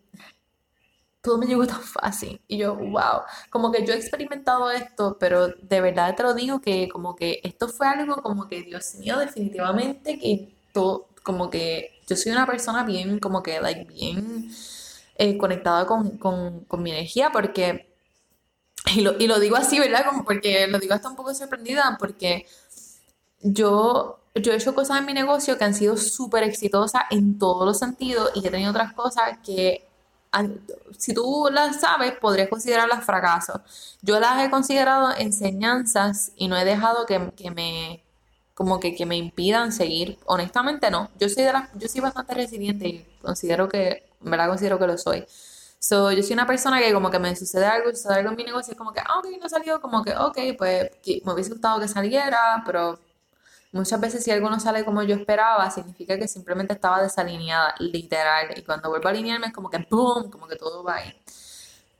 todo 1.21 1.39
me 1.39 1.47
llegó 1.47 1.65
tan 1.67 1.81
fácil. 1.81 2.39
Y 2.47 2.57
yo, 2.57 2.75
wow, 2.75 3.23
como 3.49 3.71
que 3.71 3.85
yo 3.85 3.93
he 3.93 3.97
experimentado 3.97 4.71
esto, 4.71 5.17
pero 5.19 5.49
de 5.49 5.81
verdad 5.81 6.15
te 6.15 6.23
lo 6.23 6.33
digo 6.33 6.61
que 6.61 6.87
como 6.87 7.15
que 7.15 7.41
esto 7.43 7.67
fue 7.67 7.87
algo 7.87 8.21
como 8.23 8.47
que, 8.47 8.61
Dios 8.63 8.95
mío, 8.95 9.17
definitivamente 9.19 10.19
que 10.19 10.55
todo, 10.71 11.09
como 11.23 11.49
que 11.49 11.99
yo 12.07 12.15
soy 12.15 12.31
una 12.31 12.45
persona 12.45 12.83
bien, 12.83 13.19
como 13.19 13.43
que, 13.43 13.59
like, 13.59 13.85
bien 13.85 14.49
eh, 15.17 15.37
conectada 15.37 15.85
con, 15.85 16.65
mi 16.83 16.91
energía, 16.91 17.31
porque, 17.33 17.93
y 18.95 19.01
lo, 19.01 19.17
y 19.19 19.27
lo 19.27 19.39
digo 19.39 19.57
así, 19.57 19.79
¿verdad? 19.79 20.05
Como 20.05 20.23
porque 20.23 20.67
lo 20.67 20.79
digo 20.79 20.93
hasta 20.93 21.09
un 21.09 21.17
poco 21.17 21.33
sorprendida, 21.33 21.97
porque 21.99 22.45
yo 23.41 24.17
yo 24.41 24.51
he 24.51 24.55
hecho 24.55 24.75
cosas 24.75 24.99
en 24.99 25.05
mi 25.05 25.13
negocio 25.13 25.57
que 25.57 25.63
han 25.63 25.73
sido 25.73 25.97
súper 25.97 26.43
exitosas 26.43 27.03
en 27.09 27.39
todos 27.39 27.65
los 27.65 27.79
sentidos 27.79 28.31
y 28.35 28.45
he 28.45 28.51
tenido 28.51 28.71
otras 28.71 28.93
cosas 28.93 29.39
que 29.43 29.87
si 30.97 31.13
tú 31.13 31.47
las 31.51 31.79
sabes, 31.79 32.13
podrías 32.19 32.49
considerarlas 32.49 33.03
fracasos. 33.03 33.97
Yo 34.01 34.19
las 34.19 34.43
he 34.43 34.49
considerado 34.49 35.11
enseñanzas 35.17 36.31
y 36.35 36.47
no 36.47 36.57
he 36.57 36.65
dejado 36.65 37.05
que, 37.05 37.19
me 37.49 38.03
como 38.53 38.79
que, 38.79 38.93
que, 38.93 39.05
me 39.05 39.17
impidan 39.17 39.71
seguir. 39.71 40.19
Honestamente 40.25 40.91
no. 40.91 41.09
Yo 41.19 41.29
soy 41.29 41.43
de 41.43 41.53
las, 41.53 41.69
yo 41.75 41.87
soy 41.87 42.01
bastante 42.01 42.33
resiliente 42.35 42.87
y 42.87 43.07
considero 43.21 43.67
que, 43.69 44.03
en 44.23 44.31
verdad 44.31 44.49
considero 44.49 44.77
que 44.77 44.87
lo 44.87 44.97
soy. 44.97 45.25
So, 45.79 46.11
yo 46.11 46.21
soy 46.23 46.33
una 46.33 46.47
persona 46.47 46.79
que 46.79 46.93
como 46.93 47.09
que 47.09 47.19
me 47.19 47.35
sucede 47.35 47.65
algo, 47.65 47.89
sucede 47.91 48.15
algo 48.15 48.31
en 48.31 48.35
mi 48.35 48.43
negocio, 48.43 48.73
es 48.73 48.77
como 48.77 48.91
que, 48.91 48.99
ah, 48.99 49.19
ok, 49.19 49.27
no 49.41 49.47
salió, 49.47 49.79
como 49.81 50.03
que, 50.03 50.15
ok, 50.15 50.37
pues 50.57 50.91
me 51.23 51.33
hubiese 51.33 51.51
gustado 51.51 51.79
que 51.79 51.87
saliera, 51.87 52.63
pero 52.65 52.99
Muchas 53.71 53.99
veces 53.99 54.23
si 54.23 54.31
algo 54.31 54.49
no 54.49 54.59
sale 54.59 54.85
como 54.85 55.03
yo 55.03 55.15
esperaba, 55.15 55.69
significa 55.71 56.17
que 56.17 56.27
simplemente 56.27 56.73
estaba 56.73 57.01
desalineada, 57.01 57.75
literal. 57.79 58.47
Y 58.57 58.63
cuando 58.63 58.89
vuelvo 58.89 59.07
a 59.07 59.11
alinearme 59.11 59.47
es 59.47 59.53
como 59.53 59.69
que 59.69 59.79
¡boom! 59.89 60.29
Como 60.31 60.47
que 60.47 60.55
todo 60.55 60.83
va 60.83 60.95
ahí. 60.95 61.13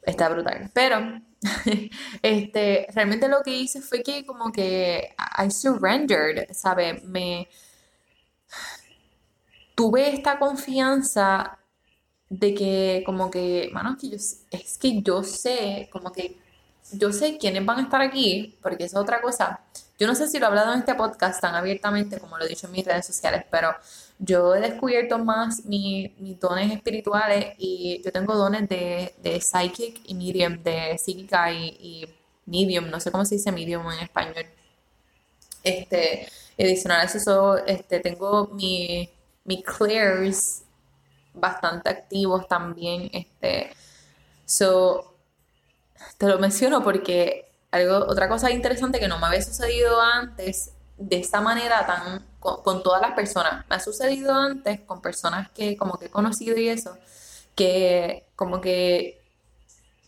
Está 0.04 0.30
brutal. 0.30 0.72
Pero 0.74 1.22
este, 2.22 2.88
realmente 2.94 3.28
lo 3.28 3.44
que 3.44 3.52
hice 3.52 3.82
fue 3.82 4.02
que 4.04 4.26
como 4.26 4.52
que 4.52 5.16
I 5.38 5.52
surrendered, 5.52 6.54
¿sabes? 6.54 7.04
Me 7.04 7.50
tuve 9.76 10.14
esta 10.14 10.40
confianza 10.40 11.60
de 12.30 12.54
que 12.54 13.04
como 13.06 13.30
que, 13.32 13.72
es 13.72 13.98
que 14.00 14.10
yo, 14.10 14.18
es 14.52 14.78
que 14.78 15.02
yo 15.02 15.24
sé, 15.24 15.90
como 15.92 16.12
que 16.12 16.38
yo 16.92 17.12
sé 17.14 17.38
quiénes 17.38 17.66
van 17.66 17.80
a 17.80 17.82
estar 17.84 18.02
aquí, 18.02 18.58
porque 18.62 18.86
es 18.86 18.96
otra 18.96 19.22
cosa 19.22 19.62
yo 19.98 20.08
no 20.08 20.16
sé 20.16 20.28
si 20.28 20.38
lo 20.40 20.46
he 20.46 20.48
hablado 20.50 20.74
en 20.74 20.80
este 20.80 20.96
podcast 20.96 21.42
tan 21.42 21.56
abiertamente 21.56 22.20
como 22.20 22.38
lo 22.38 22.46
he 22.46 22.48
dicho 22.48 22.68
en 22.68 22.74
mis 22.74 22.86
redes 22.86 23.06
sociales, 23.06 23.44
pero 23.50 23.76
yo 24.20 24.56
he 24.56 24.60
descubierto 24.62 25.18
más 25.20 25.66
mis 25.66 26.12
dones 26.40 26.72
espirituales 26.72 27.56
y 27.58 28.02
yo 28.04 28.12
tengo 28.12 28.36
dones 28.36 28.68
de, 28.70 29.16
de 29.22 29.42
psychic 29.42 30.02
y 30.06 30.16
medium, 30.16 30.62
de 30.64 30.98
psíquica 30.98 31.52
y, 31.52 32.08
medium, 32.46 32.90
no 32.90 33.00
sé 33.00 33.12
cómo 33.12 33.26
se 33.26 33.36
dice 33.36 33.52
medium 33.52 33.92
en 33.92 34.00
español. 34.00 34.46
Este, 35.64 36.28
adicional 36.58 37.06
eso, 37.06 37.58
este, 37.66 38.00
tengo 38.00 38.48
mi, 38.54 39.10
mi 39.44 39.62
clears 39.64 40.64
bastante 41.34 41.90
activos 41.90 42.48
también. 42.48 43.10
Este, 43.14 43.72
so, 44.46 45.16
te 46.18 46.28
lo 46.28 46.40
menciono 46.40 46.84
porque 46.84 47.47
algo, 47.72 47.98
otra 48.08 48.30
cosa 48.30 48.52
interesante 48.52 49.00
que 49.00 49.08
no 49.08 49.20
me 49.20 49.28
había 49.28 49.42
sucedido 49.42 50.02
antes 50.02 50.72
de 50.98 51.20
esta 51.20 51.42
manera 51.42 51.86
tan 51.86 52.26
con, 52.40 52.84
todas 52.84 53.02
las 53.02 53.12
personas. 53.12 53.66
Me 53.70 53.76
ha 53.76 53.80
sucedido 53.80 54.34
antes 54.34 54.82
con 54.82 55.02
personas 55.02 55.50
que 55.52 55.78
como 55.78 55.98
que 55.98 56.06
he 56.06 56.10
conocido 56.10 56.58
y 56.58 56.70
eso, 56.70 56.98
que 57.56 58.26
como 58.36 58.62
que 58.62 59.22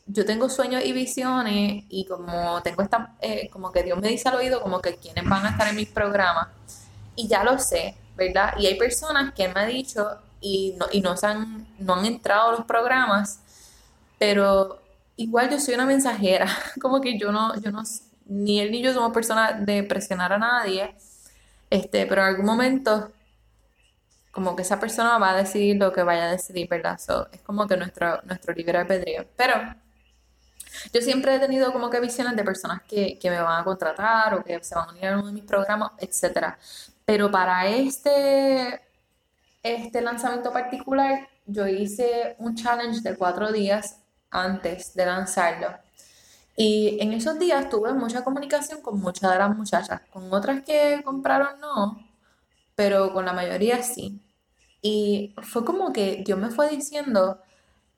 yo 0.07 0.25
tengo 0.25 0.49
sueños 0.49 0.83
y 0.85 0.93
visiones 0.93 1.83
y 1.89 2.05
como 2.05 2.61
tengo 2.63 2.81
esta, 2.81 3.15
eh, 3.21 3.49
como 3.51 3.71
que 3.71 3.83
Dios 3.83 3.99
me 3.99 4.07
dice 4.07 4.29
al 4.29 4.35
oído 4.35 4.61
como 4.61 4.81
que 4.81 4.95
quienes 4.95 5.27
van 5.27 5.45
a 5.45 5.49
estar 5.49 5.67
en 5.67 5.75
mis 5.75 5.89
programas 5.89 6.47
y 7.15 7.27
ya 7.27 7.43
lo 7.43 7.59
sé, 7.59 7.95
¿verdad? 8.15 8.53
Y 8.57 8.65
hay 8.65 8.75
personas 8.75 9.33
que 9.33 9.47
me 9.49 9.59
han 9.59 9.69
dicho 9.69 10.17
y 10.41 10.75
no, 10.79 10.87
y 10.91 11.01
no, 11.01 11.13
han, 11.21 11.67
no 11.79 11.95
han 11.95 12.05
entrado 12.05 12.49
a 12.49 12.51
los 12.53 12.65
programas, 12.65 13.39
pero 14.17 14.81
igual 15.19 15.49
yo 15.49 15.59
soy 15.59 15.73
una 15.75 15.85
mensajera, 15.85 16.47
como 16.81 17.01
que 17.01 17.17
yo 17.17 17.31
no, 17.31 17.53
yo 17.59 17.71
no, 17.71 17.83
ni 18.25 18.59
él 18.59 18.71
ni 18.71 18.81
yo 18.81 18.93
somos 18.93 19.11
personas 19.13 19.65
de 19.65 19.83
presionar 19.83 20.31
a 20.33 20.37
nadie, 20.37 20.95
este, 21.69 22.05
pero 22.07 22.21
en 22.21 22.27
algún 22.29 22.45
momento 22.45 23.11
como 24.31 24.55
que 24.55 24.61
esa 24.61 24.79
persona 24.79 25.17
va 25.17 25.31
a 25.31 25.37
decidir 25.37 25.75
lo 25.77 25.91
que 25.91 26.03
vaya 26.03 26.25
a 26.25 26.31
decidir, 26.31 26.69
¿verdad? 26.69 26.99
es 27.31 27.41
como 27.41 27.67
que 27.67 27.75
nuestro, 27.75 28.21
nuestro 28.23 28.53
libre 28.53 28.77
albedrío. 28.77 29.25
Pero 29.35 29.55
yo 30.93 31.01
siempre 31.01 31.35
he 31.35 31.39
tenido 31.39 31.73
como 31.73 31.89
que 31.89 31.99
visiones 31.99 32.35
de 32.35 32.43
personas 32.43 32.81
que, 32.83 33.17
que, 33.19 33.29
me 33.29 33.41
van 33.41 33.59
a 33.59 33.63
contratar 33.65 34.35
o 34.35 34.43
que 34.43 34.63
se 34.63 34.75
van 34.75 34.89
a 34.89 34.91
unir 34.91 35.05
a 35.07 35.17
uno 35.17 35.27
de 35.27 35.33
mis 35.33 35.43
programas, 35.43 35.91
etc. 35.97 36.53
Pero 37.05 37.29
para 37.29 37.67
este, 37.67 38.81
este 39.63 40.01
lanzamiento 40.01 40.53
particular, 40.53 41.27
yo 41.45 41.67
hice 41.67 42.35
un 42.37 42.55
challenge 42.55 43.01
de 43.01 43.17
cuatro 43.17 43.51
días 43.51 43.98
antes 44.31 44.93
de 44.93 45.05
lanzarlo. 45.05 45.69
Y 46.55 46.97
en 47.01 47.13
esos 47.13 47.39
días 47.39 47.69
tuve 47.69 47.93
mucha 47.93 48.23
comunicación 48.23 48.81
con 48.81 48.99
muchas 48.99 49.31
de 49.31 49.37
las 49.39 49.55
muchachas. 49.55 50.01
Con 50.11 50.33
otras 50.33 50.61
que 50.63 51.01
compraron 51.05 51.59
no, 51.61 51.97
pero 52.75 53.13
con 53.13 53.25
la 53.25 53.33
mayoría 53.33 53.81
sí. 53.81 54.21
Y 54.81 55.33
fue 55.41 55.65
como 55.65 55.93
que 55.93 56.21
Dios 56.25 56.37
me 56.39 56.49
fue 56.51 56.69
diciendo, 56.69 57.39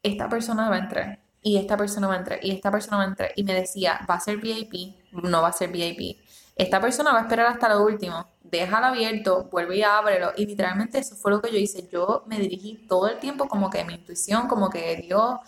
esta 0.03 0.29
persona 0.29 0.69
va 0.69 0.75
a 0.75 0.79
entrar, 0.79 1.19
y 1.41 1.57
esta 1.57 1.77
persona 1.77 2.07
va 2.07 2.15
a 2.15 2.17
entrar, 2.17 2.39
y 2.43 2.51
esta 2.51 2.71
persona 2.71 2.97
va 2.97 3.03
a 3.03 3.07
entrar. 3.07 3.31
Y 3.35 3.43
me 3.43 3.53
decía, 3.53 4.05
va 4.09 4.15
a 4.15 4.19
ser 4.19 4.37
VIP, 4.37 4.95
no 5.11 5.41
va 5.41 5.49
a 5.49 5.53
ser 5.53 5.71
VIP. 5.71 6.19
Esta 6.55 6.79
persona 6.79 7.13
va 7.13 7.19
a 7.19 7.21
esperar 7.23 7.47
hasta 7.47 7.69
lo 7.69 7.83
último, 7.83 8.27
déjalo 8.43 8.87
abierto, 8.87 9.49
vuelve 9.51 9.77
y 9.77 9.83
ábrelo. 9.83 10.33
Y 10.37 10.45
literalmente 10.45 10.99
eso 10.99 11.15
fue 11.15 11.31
lo 11.31 11.41
que 11.41 11.51
yo 11.51 11.57
hice. 11.57 11.87
Yo 11.91 12.23
me 12.27 12.37
dirigí 12.37 12.85
todo 12.87 13.07
el 13.09 13.19
tiempo 13.19 13.47
como 13.47 13.69
que 13.69 13.83
mi 13.85 13.95
intuición, 13.95 14.47
como 14.47 14.69
que 14.69 14.97
Dios 14.97 15.39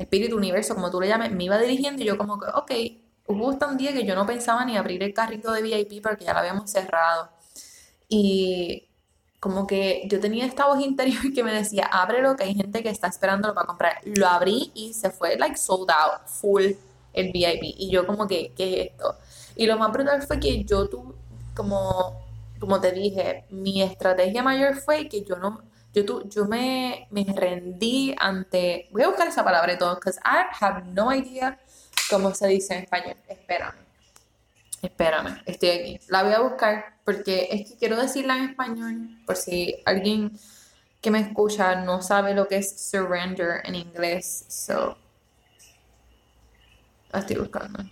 espíritu, 0.00 0.36
universo, 0.36 0.74
como 0.74 0.90
tú 0.90 1.00
le 1.00 1.08
llames, 1.08 1.32
me 1.32 1.44
iba 1.44 1.58
dirigiendo 1.58 2.02
y 2.02 2.06
yo 2.06 2.18
como 2.18 2.38
que, 2.38 2.46
ok, 2.54 2.72
hubo 3.26 3.50
hasta 3.50 3.66
un 3.66 3.76
día 3.76 3.92
que 3.92 4.04
yo 4.04 4.14
no 4.14 4.26
pensaba 4.26 4.64
ni 4.64 4.76
abrir 4.76 5.02
el 5.02 5.14
carrito 5.14 5.52
de 5.52 5.62
VIP 5.62 6.02
porque 6.02 6.24
ya 6.24 6.32
lo 6.32 6.40
habíamos 6.40 6.70
cerrado. 6.70 7.30
Y 8.08 8.88
como 9.40 9.66
que 9.66 10.02
yo 10.06 10.20
tenía 10.20 10.44
esta 10.46 10.66
voz 10.66 10.80
interior 10.80 11.22
que 11.34 11.42
me 11.44 11.52
decía, 11.52 11.86
ábrelo, 11.86 12.36
que 12.36 12.44
hay 12.44 12.54
gente 12.54 12.82
que 12.82 12.90
está 12.90 13.08
esperándolo 13.08 13.54
para 13.54 13.66
comprar. 13.66 14.00
Lo 14.04 14.26
abrí 14.26 14.70
y 14.74 14.92
se 14.94 15.10
fue 15.10 15.36
like 15.36 15.56
sold 15.56 15.90
out, 15.90 16.26
full 16.26 16.72
el 17.12 17.32
VIP. 17.32 17.62
Y 17.62 17.90
yo 17.90 18.06
como 18.06 18.26
que, 18.26 18.52
¿qué 18.56 18.82
es 18.82 18.90
esto? 18.92 19.16
Y 19.56 19.66
lo 19.66 19.78
más 19.78 19.92
brutal 19.92 20.22
fue 20.22 20.40
que 20.40 20.64
yo 20.64 20.88
tuve, 20.88 21.14
como, 21.54 22.20
como 22.58 22.80
te 22.80 22.92
dije, 22.92 23.44
mi 23.50 23.82
estrategia 23.82 24.42
mayor 24.42 24.76
fue 24.76 25.08
que 25.08 25.24
yo 25.24 25.36
no, 25.36 25.62
yo, 25.92 26.28
yo 26.28 26.44
me, 26.46 27.08
me 27.10 27.24
rendí 27.24 28.14
ante, 28.18 28.88
voy 28.92 29.02
a 29.02 29.08
buscar 29.08 29.28
esa 29.28 29.44
palabra 29.44 29.72
y 29.72 29.78
todo, 29.78 29.96
because 29.96 30.18
I 30.24 30.44
have 30.60 30.84
no 30.92 31.12
idea 31.12 31.58
cómo 32.08 32.34
se 32.34 32.48
dice 32.48 32.74
en 32.74 32.84
español. 32.84 33.16
Espérame, 33.28 33.74
espérame, 34.82 35.42
estoy 35.46 35.68
aquí. 35.70 36.00
La 36.08 36.22
voy 36.22 36.32
a 36.32 36.40
buscar 36.40 37.00
porque 37.04 37.48
es 37.50 37.68
que 37.68 37.76
quiero 37.76 37.96
decirla 37.96 38.36
en 38.36 38.50
español 38.50 39.22
por 39.26 39.36
si 39.36 39.82
alguien 39.84 40.32
que 41.00 41.10
me 41.10 41.20
escucha 41.20 41.76
no 41.76 42.02
sabe 42.02 42.34
lo 42.34 42.46
que 42.46 42.58
es 42.58 42.90
surrender 42.90 43.62
en 43.64 43.74
inglés. 43.74 44.44
So, 44.48 44.96
la 47.12 47.20
estoy 47.20 47.36
buscando. 47.36 47.84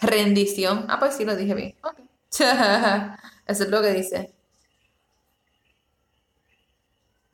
Rendición. 0.00 0.86
Ah, 0.88 0.98
pues 0.98 1.14
sí, 1.16 1.24
lo 1.24 1.36
dije 1.36 1.54
bien. 1.54 1.74
Ok. 1.82 1.98
Eso 3.46 3.64
es 3.64 3.68
lo 3.70 3.82
que 3.82 3.92
dice. 3.92 4.32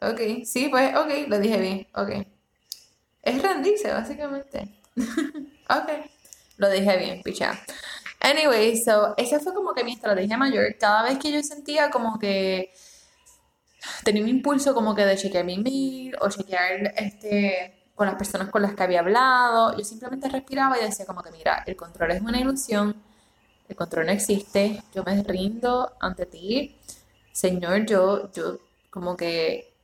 Ok, 0.00 0.44
sí, 0.44 0.68
pues, 0.70 0.94
ok, 0.96 1.28
lo 1.28 1.38
dije 1.38 1.58
bien. 1.58 1.86
Ok. 1.94 2.26
Es 3.22 3.42
rendirse, 3.42 3.92
básicamente. 3.92 4.68
ok. 4.96 5.90
Lo 6.58 6.70
dije 6.70 6.96
bien, 6.98 7.22
picha. 7.22 7.58
Anyway, 8.20 8.76
so, 8.76 9.14
esa 9.16 9.40
fue 9.40 9.54
como 9.54 9.74
que 9.74 9.84
mi 9.84 9.92
estrategia 9.94 10.36
mayor. 10.36 10.76
Cada 10.78 11.02
vez 11.04 11.18
que 11.18 11.32
yo 11.32 11.42
sentía 11.42 11.90
como 11.90 12.18
que 12.18 12.72
tenía 14.04 14.22
un 14.22 14.28
impulso 14.28 14.74
como 14.74 14.94
que 14.94 15.04
de 15.04 15.16
chequear 15.16 15.44
mi 15.44 15.54
email 15.54 16.16
o 16.20 16.28
chequear 16.28 16.92
este 16.96 17.75
con 17.96 18.06
las 18.06 18.16
personas 18.16 18.50
con 18.50 18.62
las 18.62 18.74
que 18.74 18.82
había 18.84 19.00
hablado. 19.00 19.76
Yo 19.76 19.84
simplemente 19.84 20.28
respiraba 20.28 20.78
y 20.78 20.84
decía 20.84 21.06
como 21.06 21.22
que, 21.22 21.32
mira, 21.32 21.64
el 21.66 21.76
control 21.76 22.12
es 22.12 22.22
una 22.22 22.38
ilusión, 22.40 22.94
el 23.68 23.76
control 23.76 24.06
no 24.06 24.12
existe, 24.12 24.82
yo 24.94 25.02
me 25.04 25.22
rindo 25.24 25.94
ante 26.00 26.26
ti. 26.26 26.78
Señor, 27.32 27.86
yo, 27.86 28.30
yo 28.32 28.58
como 28.90 29.16
que, 29.16 29.74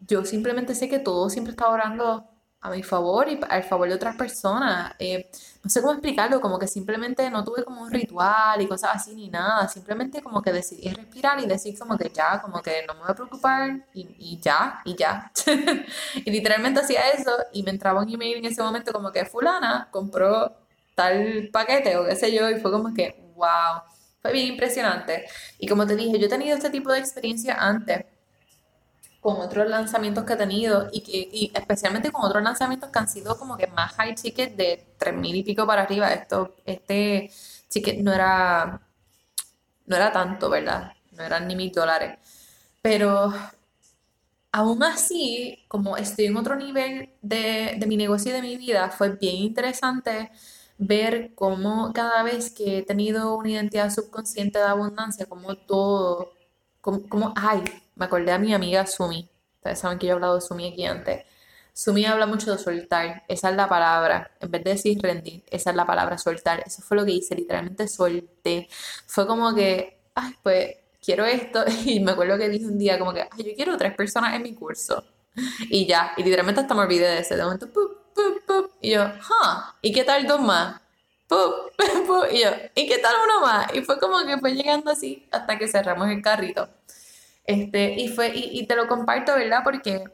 yo 0.00 0.24
simplemente 0.24 0.74
sé 0.74 0.88
que 0.88 0.98
todo 0.98 1.30
siempre 1.30 1.52
está 1.52 1.68
orando 1.68 2.28
a 2.64 2.70
mi 2.70 2.82
favor 2.82 3.28
y 3.28 3.38
al 3.46 3.62
favor 3.62 3.86
de 3.88 3.94
otras 3.94 4.16
personas. 4.16 4.94
Eh, 4.98 5.30
no 5.62 5.68
sé 5.68 5.82
cómo 5.82 5.92
explicarlo, 5.92 6.40
como 6.40 6.58
que 6.58 6.66
simplemente 6.66 7.28
no 7.30 7.44
tuve 7.44 7.62
como 7.62 7.82
un 7.82 7.90
ritual 7.90 8.60
y 8.62 8.66
cosas 8.66 8.92
así 8.94 9.14
ni 9.14 9.28
nada, 9.28 9.68
simplemente 9.68 10.22
como 10.22 10.40
que 10.40 10.50
decidí 10.50 10.88
respirar 10.88 11.38
y 11.40 11.46
decir 11.46 11.78
como 11.78 11.98
que 11.98 12.08
ya, 12.08 12.40
como 12.40 12.62
que 12.62 12.84
no 12.86 12.94
me 12.94 13.00
voy 13.00 13.10
a 13.10 13.14
preocupar 13.14 13.86
y, 13.92 14.40
ya, 14.40 14.80
y 14.86 14.96
ya. 14.96 15.30
y 16.24 16.30
literalmente 16.30 16.80
hacía 16.80 17.10
eso 17.10 17.32
y 17.52 17.62
me 17.62 17.70
entraba 17.70 18.00
un 18.00 18.08
email 18.08 18.38
en 18.38 18.46
ese 18.46 18.62
momento 18.62 18.92
como 18.94 19.12
que 19.12 19.26
fulana 19.26 19.88
compró 19.90 20.56
tal 20.94 21.50
paquete 21.52 21.98
o 21.98 22.06
qué 22.06 22.16
sé 22.16 22.32
yo 22.32 22.48
y 22.48 22.58
fue 22.60 22.70
como 22.72 22.94
que, 22.94 23.30
wow, 23.36 23.82
fue 24.22 24.32
bien 24.32 24.46
impresionante. 24.46 25.26
Y 25.58 25.68
como 25.68 25.86
te 25.86 25.96
dije, 25.96 26.18
yo 26.18 26.26
he 26.26 26.30
tenido 26.30 26.56
este 26.56 26.70
tipo 26.70 26.90
de 26.90 27.00
experiencia 27.00 27.56
antes 27.60 28.06
con 29.24 29.40
otros 29.40 29.66
lanzamientos 29.70 30.24
que 30.24 30.34
he 30.34 30.36
tenido 30.36 30.90
y, 30.92 31.00
que, 31.00 31.16
y 31.32 31.50
especialmente 31.54 32.12
con 32.12 32.26
otros 32.26 32.42
lanzamientos 32.42 32.90
que 32.90 32.98
han 32.98 33.08
sido 33.08 33.38
como 33.38 33.56
que 33.56 33.66
más 33.68 33.92
high 33.94 34.14
ticket 34.14 34.54
de 34.54 34.94
3 34.98 35.14
mil 35.16 35.34
y 35.34 35.42
pico 35.42 35.66
para 35.66 35.80
arriba. 35.82 36.12
Esto, 36.12 36.54
este 36.66 37.30
ticket 37.70 38.00
no 38.00 38.12
era, 38.12 38.82
no 39.86 39.96
era 39.96 40.12
tanto, 40.12 40.50
¿verdad? 40.50 40.92
No 41.12 41.24
eran 41.24 41.46
ni 41.48 41.56
mil 41.56 41.72
dólares. 41.72 42.18
Pero 42.82 43.32
aún 44.52 44.82
así, 44.82 45.64
como 45.68 45.96
estoy 45.96 46.26
en 46.26 46.36
otro 46.36 46.56
nivel 46.56 47.10
de, 47.22 47.76
de 47.78 47.86
mi 47.86 47.96
negocio 47.96 48.30
y 48.30 48.34
de 48.34 48.42
mi 48.42 48.56
vida, 48.56 48.90
fue 48.90 49.10
bien 49.16 49.36
interesante 49.36 50.30
ver 50.78 51.34
cómo 51.34 51.92
cada 51.92 52.22
vez 52.22 52.50
que 52.52 52.78
he 52.78 52.82
tenido 52.82 53.36
una 53.36 53.50
identidad 53.50 53.90
subconsciente 53.90 54.58
de 54.58 54.64
abundancia, 54.66 55.26
como 55.26 55.56
todo, 55.56 56.32
como, 56.80 57.08
como 57.08 57.32
ay, 57.36 57.62
me 57.96 58.06
acordé 58.06 58.32
a 58.32 58.38
mi 58.38 58.54
amiga 58.54 58.86
Sumi. 58.86 59.28
Ustedes 59.56 59.78
saben 59.78 59.98
que 59.98 60.06
yo 60.06 60.12
he 60.12 60.14
hablado 60.14 60.36
de 60.36 60.40
Sumi 60.40 60.72
aquí 60.72 60.84
antes. 60.84 61.24
Sumi 61.72 62.04
habla 62.06 62.26
mucho 62.26 62.52
de 62.52 62.58
soltar. 62.58 63.24
Esa 63.28 63.50
es 63.50 63.56
la 63.56 63.68
palabra. 63.68 64.30
En 64.40 64.50
vez 64.50 64.62
de 64.64 64.70
decir 64.70 65.00
rendir, 65.02 65.42
esa 65.50 65.70
es 65.70 65.76
la 65.76 65.86
palabra 65.86 66.18
soltar. 66.18 66.62
Eso 66.66 66.82
fue 66.82 66.96
lo 66.96 67.04
que 67.04 67.12
hice. 67.12 67.34
Literalmente 67.34 67.88
solté. 67.88 68.68
Fue 69.06 69.26
como 69.26 69.54
que, 69.54 69.98
ay, 70.14 70.34
pues 70.42 70.76
quiero 71.04 71.24
esto. 71.24 71.64
Y 71.84 72.00
me 72.00 72.12
acuerdo 72.12 72.38
que 72.38 72.48
dije 72.48 72.66
un 72.66 72.78
día 72.78 72.98
como 72.98 73.12
que, 73.12 73.22
ay, 73.22 73.44
yo 73.44 73.54
quiero 73.56 73.76
tres 73.76 73.94
personas 73.94 74.34
en 74.34 74.42
mi 74.42 74.54
curso. 74.54 75.04
Y 75.70 75.86
ya. 75.86 76.12
Y 76.16 76.22
literalmente 76.22 76.60
hasta 76.60 76.74
me 76.74 76.82
olvidé 76.82 77.06
de 77.08 77.18
ese. 77.20 77.36
De 77.36 77.42
momento, 77.44 77.68
Y 78.80 78.92
yo, 78.92 79.04
huh, 79.04 79.74
¿y 79.82 79.92
qué 79.92 80.04
tal 80.04 80.26
dos 80.26 80.40
más? 80.40 80.80
Y 82.32 82.42
yo, 82.42 82.50
¿y 82.74 82.86
qué 82.88 82.98
tal 82.98 83.14
uno 83.24 83.40
más? 83.40 83.74
Y 83.74 83.82
fue 83.82 83.98
como 83.98 84.24
que 84.24 84.38
fue 84.38 84.54
llegando 84.54 84.90
así 84.90 85.26
hasta 85.32 85.58
que 85.58 85.68
cerramos 85.68 86.08
el 86.08 86.22
carrito. 86.22 86.68
Este, 87.44 87.94
y, 88.00 88.08
fue, 88.08 88.32
y, 88.34 88.66
te 88.66 88.74
lo 88.76 88.88
comparto, 88.88 89.34
¿verdad? 89.34 89.60
Porque 89.62 90.04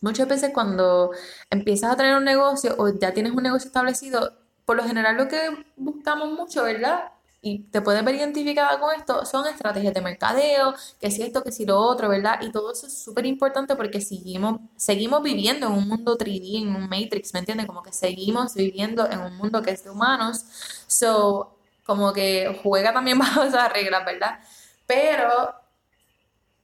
muchas 0.00 0.26
veces 0.28 0.50
cuando 0.54 1.10
empiezas 1.50 1.92
a 1.92 1.96
tener 1.96 2.16
un 2.16 2.24
negocio 2.24 2.74
o 2.78 2.88
ya 2.88 3.12
tienes 3.12 3.32
un 3.32 3.42
negocio 3.42 3.68
establecido, 3.68 4.32
por 4.64 4.76
lo 4.76 4.84
general 4.84 5.16
lo 5.16 5.28
que 5.28 5.38
buscamos 5.76 6.30
mucho, 6.32 6.64
¿verdad? 6.64 7.12
Y 7.42 7.64
te 7.64 7.80
puedes 7.80 8.04
ver 8.04 8.14
identificada 8.14 8.78
con 8.78 8.94
esto, 8.94 9.24
son 9.24 9.46
estrategias 9.46 9.94
de 9.94 10.00
mercadeo, 10.02 10.74
que 11.00 11.10
si 11.10 11.22
esto, 11.22 11.42
que 11.42 11.52
si 11.52 11.64
lo 11.64 11.78
otro, 11.78 12.08
¿verdad? 12.08 12.40
Y 12.42 12.52
todo 12.52 12.72
eso 12.72 12.86
es 12.86 13.02
súper 13.02 13.26
importante 13.26 13.76
porque 13.76 14.00
seguimos, 14.00 14.60
seguimos 14.76 15.22
viviendo 15.22 15.66
en 15.66 15.72
un 15.72 15.88
mundo 15.88 16.18
3D, 16.18 16.62
en 16.62 16.76
un 16.76 16.88
Matrix, 16.88 17.32
¿me 17.34 17.40
entiendes? 17.40 17.66
Como 17.66 17.82
que 17.82 17.92
seguimos 17.92 18.54
viviendo 18.54 19.08
en 19.10 19.20
un 19.20 19.36
mundo 19.36 19.62
que 19.62 19.70
es 19.72 19.84
de 19.84 19.90
humanos. 19.90 20.44
So, 20.86 21.56
como 21.84 22.12
que 22.12 22.58
juega 22.62 22.92
también 22.92 23.18
bajo 23.18 23.42
esas 23.42 23.72
reglas, 23.72 24.04
¿verdad? 24.04 24.40
Pero 24.86 25.59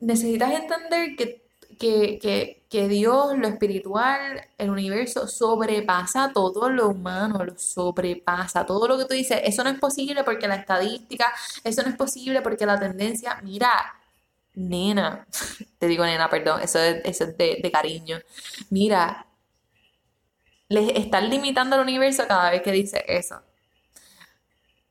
necesitas 0.01 0.53
entender 0.53 1.17
que, 1.17 1.43
Dios, 2.89 3.39
lo 3.39 3.49
espiritual, 3.49 4.43
el 4.59 4.71
universo, 4.71 5.27
sobrepasa 5.29 6.33
todo 6.33 6.69
lo 6.69 6.89
humano, 6.89 7.45
lo 7.45 7.59
sobrepasa. 7.59 8.67
Todo 8.67 8.89
lo 8.89 8.99
que 8.99 9.05
tú 9.07 9.15
dices, 9.15 9.41
eso 9.45 9.65
no 9.65 9.71
es 9.71 9.79
posible 9.79 10.25
porque 10.25 10.49
la 10.49 10.57
estadística, 10.57 11.33
eso 11.65 11.83
no 11.83 11.89
es 11.89 11.97
posible 11.97 12.43
porque 12.43 12.67
la 12.67 12.79
tendencia, 12.79 13.41
mira, 13.43 13.71
nena, 14.55 15.27
te 15.79 15.87
digo 15.87 16.05
nena, 16.05 16.29
perdón, 16.29 16.61
eso 16.63 16.79
es, 16.81 17.05
eso 17.05 17.25
es 17.25 17.37
de, 17.39 17.61
de 17.63 17.71
cariño. 17.73 18.19
Mira, 18.71 19.27
les 20.69 20.91
están 20.97 21.31
limitando 21.31 21.77
al 21.77 21.83
universo 21.83 22.25
cada 22.27 22.51
vez 22.51 22.63
que 22.63 22.73
dice 22.73 23.05
eso. 23.09 23.41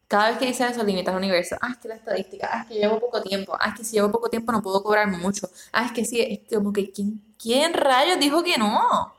Cada 0.07 0.29
vez 0.29 0.37
que 0.37 0.45
dice 0.47 0.67
eso, 0.67 0.83
limita 0.83 1.11
el 1.11 1.17
universo. 1.17 1.55
Ah, 1.61 1.69
es 1.71 1.77
que 1.77 1.87
la 1.87 1.95
estadística, 1.95 2.49
ah, 2.51 2.61
es 2.61 2.67
que 2.67 2.75
llevo 2.75 2.99
poco 2.99 3.21
tiempo, 3.21 3.57
ah, 3.59 3.69
es 3.69 3.75
que 3.75 3.83
si 3.83 3.95
llevo 3.95 4.11
poco 4.11 4.29
tiempo 4.29 4.51
no 4.51 4.61
puedo 4.61 4.83
cobrar 4.83 5.07
mucho, 5.07 5.49
ah, 5.71 5.85
es 5.85 5.91
que 5.91 6.05
sí, 6.05 6.21
es 6.21 6.55
como 6.55 6.71
que, 6.73 6.91
¿quién, 6.91 7.21
quién 7.37 7.73
rayos 7.73 8.19
dijo 8.19 8.43
que 8.43 8.57
no? 8.57 9.13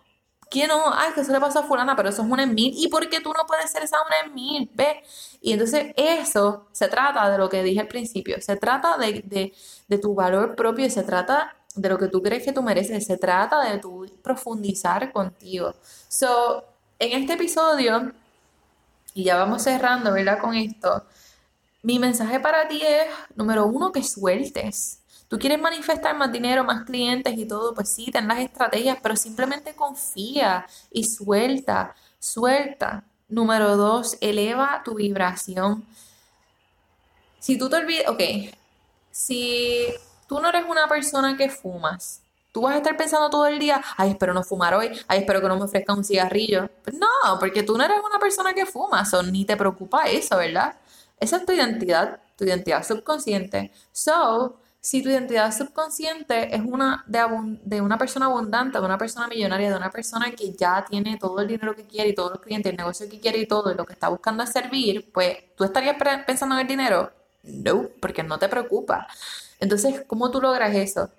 ¿Quién 0.49 0.69
no? 0.69 0.77
Ah, 0.93 1.07
es 1.09 1.15
que 1.15 1.23
eso 1.23 1.33
le 1.33 1.41
pasó 1.41 1.59
a 1.61 1.63
fulana, 1.65 1.97
pero 1.97 2.09
eso 2.09 2.23
es 2.23 2.31
una 2.31 2.45
en 2.45 2.55
mil. 2.55 2.73
¿Y 2.77 2.89
por 2.89 3.09
qué 3.09 3.21
tú 3.21 3.33
no 3.33 3.47
puedes 3.47 3.71
ser 3.71 3.83
esa 3.83 3.97
una 4.07 4.21
en 4.27 4.35
mil? 4.35 4.71
¿Ves? 4.75 5.39
Y 5.41 5.53
entonces 5.53 5.93
eso 5.97 6.67
se 6.73 6.89
trata 6.89 7.29
de 7.31 7.39
lo 7.39 7.49
que 7.49 7.63
dije 7.65 7.81
al 7.81 7.89
principio. 7.89 8.41
Se 8.41 8.57
trata 8.57 8.97
de, 8.97 9.23
de, 9.27 9.53
de 9.89 9.99
tu 9.99 10.15
valor 10.15 10.55
propio 10.55 10.87
y 10.87 10.91
se 10.91 11.03
trata 11.03 11.57
de 11.75 11.89
lo 11.89 11.99
que 11.99 12.09
tú 12.09 12.23
crees 12.23 12.45
que 12.45 12.53
tú 12.53 12.63
mereces. 12.63 13.07
Se 13.07 13.17
trata 13.19 13.61
de 13.65 13.79
tu 13.79 14.07
profundizar 14.23 15.13
contigo. 15.13 15.75
So, 16.09 16.65
en 16.99 17.21
este 17.21 17.35
episodio 17.35 18.13
y 19.17 19.25
ya 19.25 19.37
vamos 19.37 19.63
cerrando, 19.63 20.13
¿verdad? 20.13 20.39
Con 20.39 20.55
esto. 20.55 21.07
Mi 21.83 21.99
mensaje 21.99 22.39
para 22.39 22.69
ti 22.69 22.83
es, 22.83 23.07
número 23.35 23.65
uno, 23.65 23.91
que 23.91 24.03
sueltes. 24.03 25.01
Tú 25.27 25.39
quieres 25.39 25.59
manifestar 25.59 26.15
más 26.15 26.31
dinero, 26.31 26.65
más 26.65 26.85
clientes 26.85 27.33
y 27.39 27.49
todo, 27.49 27.75
pues 27.75 27.89
sí, 27.89 28.11
ten 28.13 28.29
las 28.29 28.41
estrategias, 28.41 28.99
pero 29.03 29.17
simplemente 29.17 29.75
confía 29.75 30.67
y 30.93 31.05
suelta, 31.05 31.95
suelta. 32.19 33.05
Número 33.27 33.79
dos, 33.79 34.19
eleva 34.21 34.83
tu 34.85 34.97
vibración. 34.97 35.87
Si 37.39 37.57
tú 37.57 37.71
te 37.71 37.77
olvidas, 37.77 38.09
ok, 38.09 38.21
si 39.11 39.95
tú 40.29 40.41
no 40.41 40.51
eres 40.51 40.67
una 40.69 40.87
persona 40.89 41.39
que 41.39 41.49
fumas, 41.49 42.21
Tú 42.57 42.63
vas 42.63 42.73
a 42.73 42.79
estar 42.79 42.97
pensando 42.97 43.29
todo 43.29 43.47
el 43.47 43.59
día, 43.59 43.83
ay, 43.99 44.13
espero 44.13 44.33
no 44.33 44.43
fumar 44.43 44.73
hoy, 44.73 44.89
ay, 45.09 45.19
espero 45.19 45.43
que 45.43 45.49
no 45.49 45.59
me 45.59 45.65
ofrezca 45.65 45.93
un 45.93 46.03
cigarrillo. 46.03 46.71
Pues 46.83 46.97
no, 46.97 47.39
porque 47.39 47.63
tú 47.63 47.77
no 47.77 47.85
eres 47.85 47.99
una 48.03 48.19
persona 48.19 48.55
que 48.55 48.65
fuma, 48.65 49.05
o 49.13 49.23
ni 49.25 49.45
te 49.45 49.59
preocupa 49.59 50.05
eso, 50.05 50.39
¿verdad? 50.39 50.75
Esa 51.21 51.37
es 51.37 51.45
tu 51.45 51.53
identidad, 51.53 52.19
tu 52.35 52.47
identidad 52.47 52.83
subconsciente. 52.83 53.73
So, 53.93 54.59
si 54.81 55.03
tu 55.03 55.11
identidad 55.11 55.55
subconsciente 55.55 56.57
es 56.57 56.63
una 56.63 57.05
de, 57.07 57.27
de, 57.63 57.83
una 57.83 57.99
persona 57.99 58.25
abundante, 58.25 58.79
de 58.79 58.87
una 58.87 58.97
persona 58.97 59.29
millonaria, 59.29 59.69
de 59.69 59.77
una 59.77 59.91
persona 59.91 60.31
que 60.31 60.55
ya 60.55 60.83
tiene 60.89 61.19
todo 61.19 61.41
el 61.41 61.49
dinero 61.49 61.77
que 61.77 61.87
quiere 61.87 62.09
y 62.09 62.15
todos 62.15 62.31
los 62.31 62.41
clientes, 62.41 62.71
el 62.71 62.79
negocio 62.79 63.07
que 63.07 63.21
quiere 63.21 63.37
y 63.37 63.47
todo, 63.47 63.71
y 63.71 63.75
lo 63.75 63.85
que 63.85 63.93
está 63.93 64.09
buscando 64.09 64.43
es 64.43 64.49
servir, 64.51 65.13
pues 65.13 65.55
tú 65.59 65.65
estarías 65.65 65.97
pensando 66.27 66.55
en 66.55 66.63
el 66.63 66.67
dinero. 66.67 67.13
No, 67.43 67.91
porque 68.01 68.23
no 68.23 68.39
te 68.39 68.49
preocupa. 68.49 69.07
Entonces, 69.61 70.05
¿cómo 70.07 70.31
tú 70.31 70.41
logras 70.41 70.75
eso? 70.75 71.11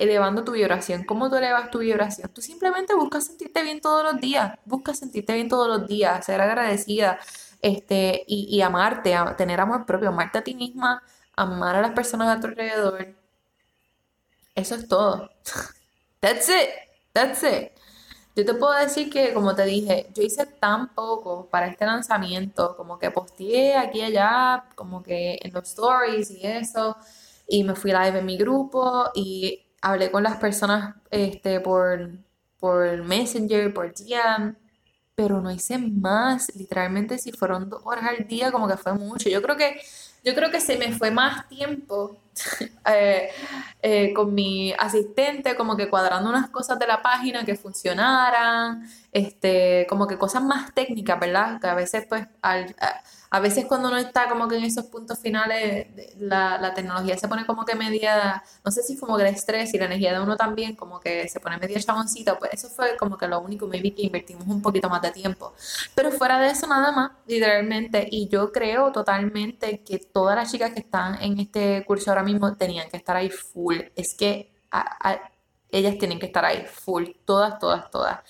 Elevando 0.00 0.42
tu 0.42 0.52
vibración. 0.52 1.04
¿Cómo 1.04 1.28
tú 1.28 1.36
elevas 1.36 1.70
tu 1.70 1.78
vibración? 1.78 2.30
Tú 2.32 2.40
simplemente 2.40 2.94
buscas 2.94 3.26
sentirte 3.26 3.62
bien 3.62 3.80
todos 3.80 4.02
los 4.02 4.20
días, 4.20 4.58
buscas 4.64 4.98
sentirte 4.98 5.34
bien 5.34 5.48
todos 5.48 5.68
los 5.68 5.86
días, 5.86 6.24
ser 6.24 6.40
agradecida 6.40 7.18
este, 7.60 8.24
y, 8.26 8.60
amarte, 8.62 9.14
tener 9.36 9.60
amor 9.60 9.84
propio, 9.84 10.08
amarte 10.08 10.38
a 10.38 10.42
ti 10.42 10.54
misma, 10.54 11.02
amar 11.36 11.76
a 11.76 11.82
las 11.82 11.92
personas 11.92 12.34
a 12.34 12.40
tu 12.40 12.46
alrededor. 12.46 13.14
Eso 14.54 14.74
es 14.74 14.88
todo. 14.88 15.30
That's 16.20 16.48
it. 16.48 16.70
That's 17.12 17.42
it. 17.42 17.72
Yo 18.34 18.46
te 18.46 18.54
puedo 18.54 18.72
decir 18.72 19.10
que, 19.10 19.34
como 19.34 19.54
te 19.54 19.64
dije, 19.64 20.08
yo 20.14 20.22
hice 20.22 20.46
tan 20.46 20.94
poco 20.94 21.46
para 21.50 21.66
este 21.66 21.84
lanzamiento, 21.84 22.74
como 22.76 22.98
que 22.98 23.10
posteé 23.10 23.76
aquí 23.76 23.98
y 23.98 24.02
allá, 24.02 24.64
como 24.74 25.02
que 25.02 25.38
en 25.42 25.52
los 25.52 25.68
stories 25.68 26.30
y 26.30 26.46
eso, 26.46 26.96
y 27.46 27.64
me 27.64 27.74
fui 27.74 27.90
live 27.90 28.18
en 28.20 28.24
mi 28.24 28.38
grupo 28.38 29.10
y 29.14 29.66
hablé 29.80 30.10
con 30.10 30.22
las 30.22 30.36
personas 30.36 30.96
este, 31.10 31.60
por, 31.60 32.10
por 32.58 33.02
Messenger, 33.02 33.72
por 33.72 33.92
DM, 33.94 34.56
pero 35.14 35.40
no 35.40 35.50
hice 35.50 35.78
más. 35.78 36.54
Literalmente, 36.54 37.18
si 37.18 37.32
fueron 37.32 37.68
dos 37.68 37.82
horas 37.84 38.04
al 38.06 38.26
día, 38.26 38.52
como 38.52 38.68
que 38.68 38.76
fue 38.76 38.94
mucho. 38.94 39.28
Yo 39.28 39.42
creo 39.42 39.56
que, 39.56 39.80
yo 40.24 40.34
creo 40.34 40.50
que 40.50 40.60
se 40.60 40.76
me 40.76 40.92
fue 40.92 41.10
más 41.10 41.48
tiempo 41.48 42.18
eh, 42.86 43.30
eh, 43.82 44.12
con 44.14 44.34
mi 44.34 44.72
asistente, 44.78 45.56
como 45.56 45.76
que 45.76 45.88
cuadrando 45.88 46.30
unas 46.30 46.50
cosas 46.50 46.78
de 46.78 46.86
la 46.86 47.02
página 47.02 47.44
que 47.44 47.54
funcionaran, 47.56 48.86
este, 49.12 49.86
como 49.88 50.06
que 50.06 50.18
cosas 50.18 50.42
más 50.42 50.74
técnicas, 50.74 51.18
¿verdad? 51.20 51.60
Que 51.60 51.68
a 51.68 51.74
veces, 51.74 52.06
pues, 52.08 52.26
al 52.42 52.74
veces 53.38 53.66
cuando 53.66 53.88
uno 53.88 53.96
está 53.96 54.28
como 54.28 54.48
que 54.48 54.56
en 54.56 54.64
esos 54.64 54.86
puntos 54.86 55.20
finales, 55.20 55.86
la, 56.18 56.58
la, 56.58 56.74
tecnología 56.74 57.16
se 57.16 57.28
pone 57.28 57.46
como 57.46 57.64
que 57.64 57.76
media, 57.76 58.42
no 58.64 58.72
sé 58.72 58.82
si 58.82 58.98
como 58.98 59.16
que 59.16 59.22
el 59.22 59.32
estrés 59.32 59.72
y 59.72 59.78
la 59.78 59.84
energía 59.84 60.12
de 60.12 60.18
uno 60.18 60.36
también 60.36 60.74
como 60.74 60.98
que 60.98 61.28
se 61.28 61.38
pone 61.38 61.56
media 61.58 61.78
chaboncita, 61.78 62.36
pues 62.40 62.54
eso 62.54 62.68
fue 62.68 62.96
como 62.96 63.16
que 63.16 63.28
lo 63.28 63.40
único, 63.40 63.68
maybe 63.68 63.94
que 63.94 64.02
invertimos 64.02 64.48
un 64.48 64.60
poquito 64.60 64.88
más 64.88 65.00
de 65.02 65.12
tiempo. 65.12 65.54
Pero 65.94 66.10
fuera 66.10 66.40
de 66.40 66.50
eso 66.50 66.66
nada 66.66 66.90
más, 66.90 67.12
literalmente, 67.28 68.08
y 68.10 68.28
yo 68.28 68.50
creo 68.50 68.90
totalmente 68.90 69.80
que 69.84 69.98
todas 69.98 70.34
las 70.34 70.50
chicas 70.50 70.72
que 70.72 70.80
están 70.80 71.22
en 71.22 71.38
este 71.38 71.84
curso 71.86 72.10
ahora 72.10 72.24
mismo 72.24 72.56
tenían 72.56 72.90
que 72.90 72.96
estar 72.96 73.16
ahí 73.16 73.30
full. 73.30 73.76
Es 73.94 74.14
que 74.14 74.52
ellas 75.70 75.98
tienen 75.98 76.18
que 76.18 76.26
estar 76.26 76.44
ahí 76.44 76.64
full, 76.66 77.10
todas, 77.24 77.58
todas, 77.60 77.90
todas. 77.90 78.20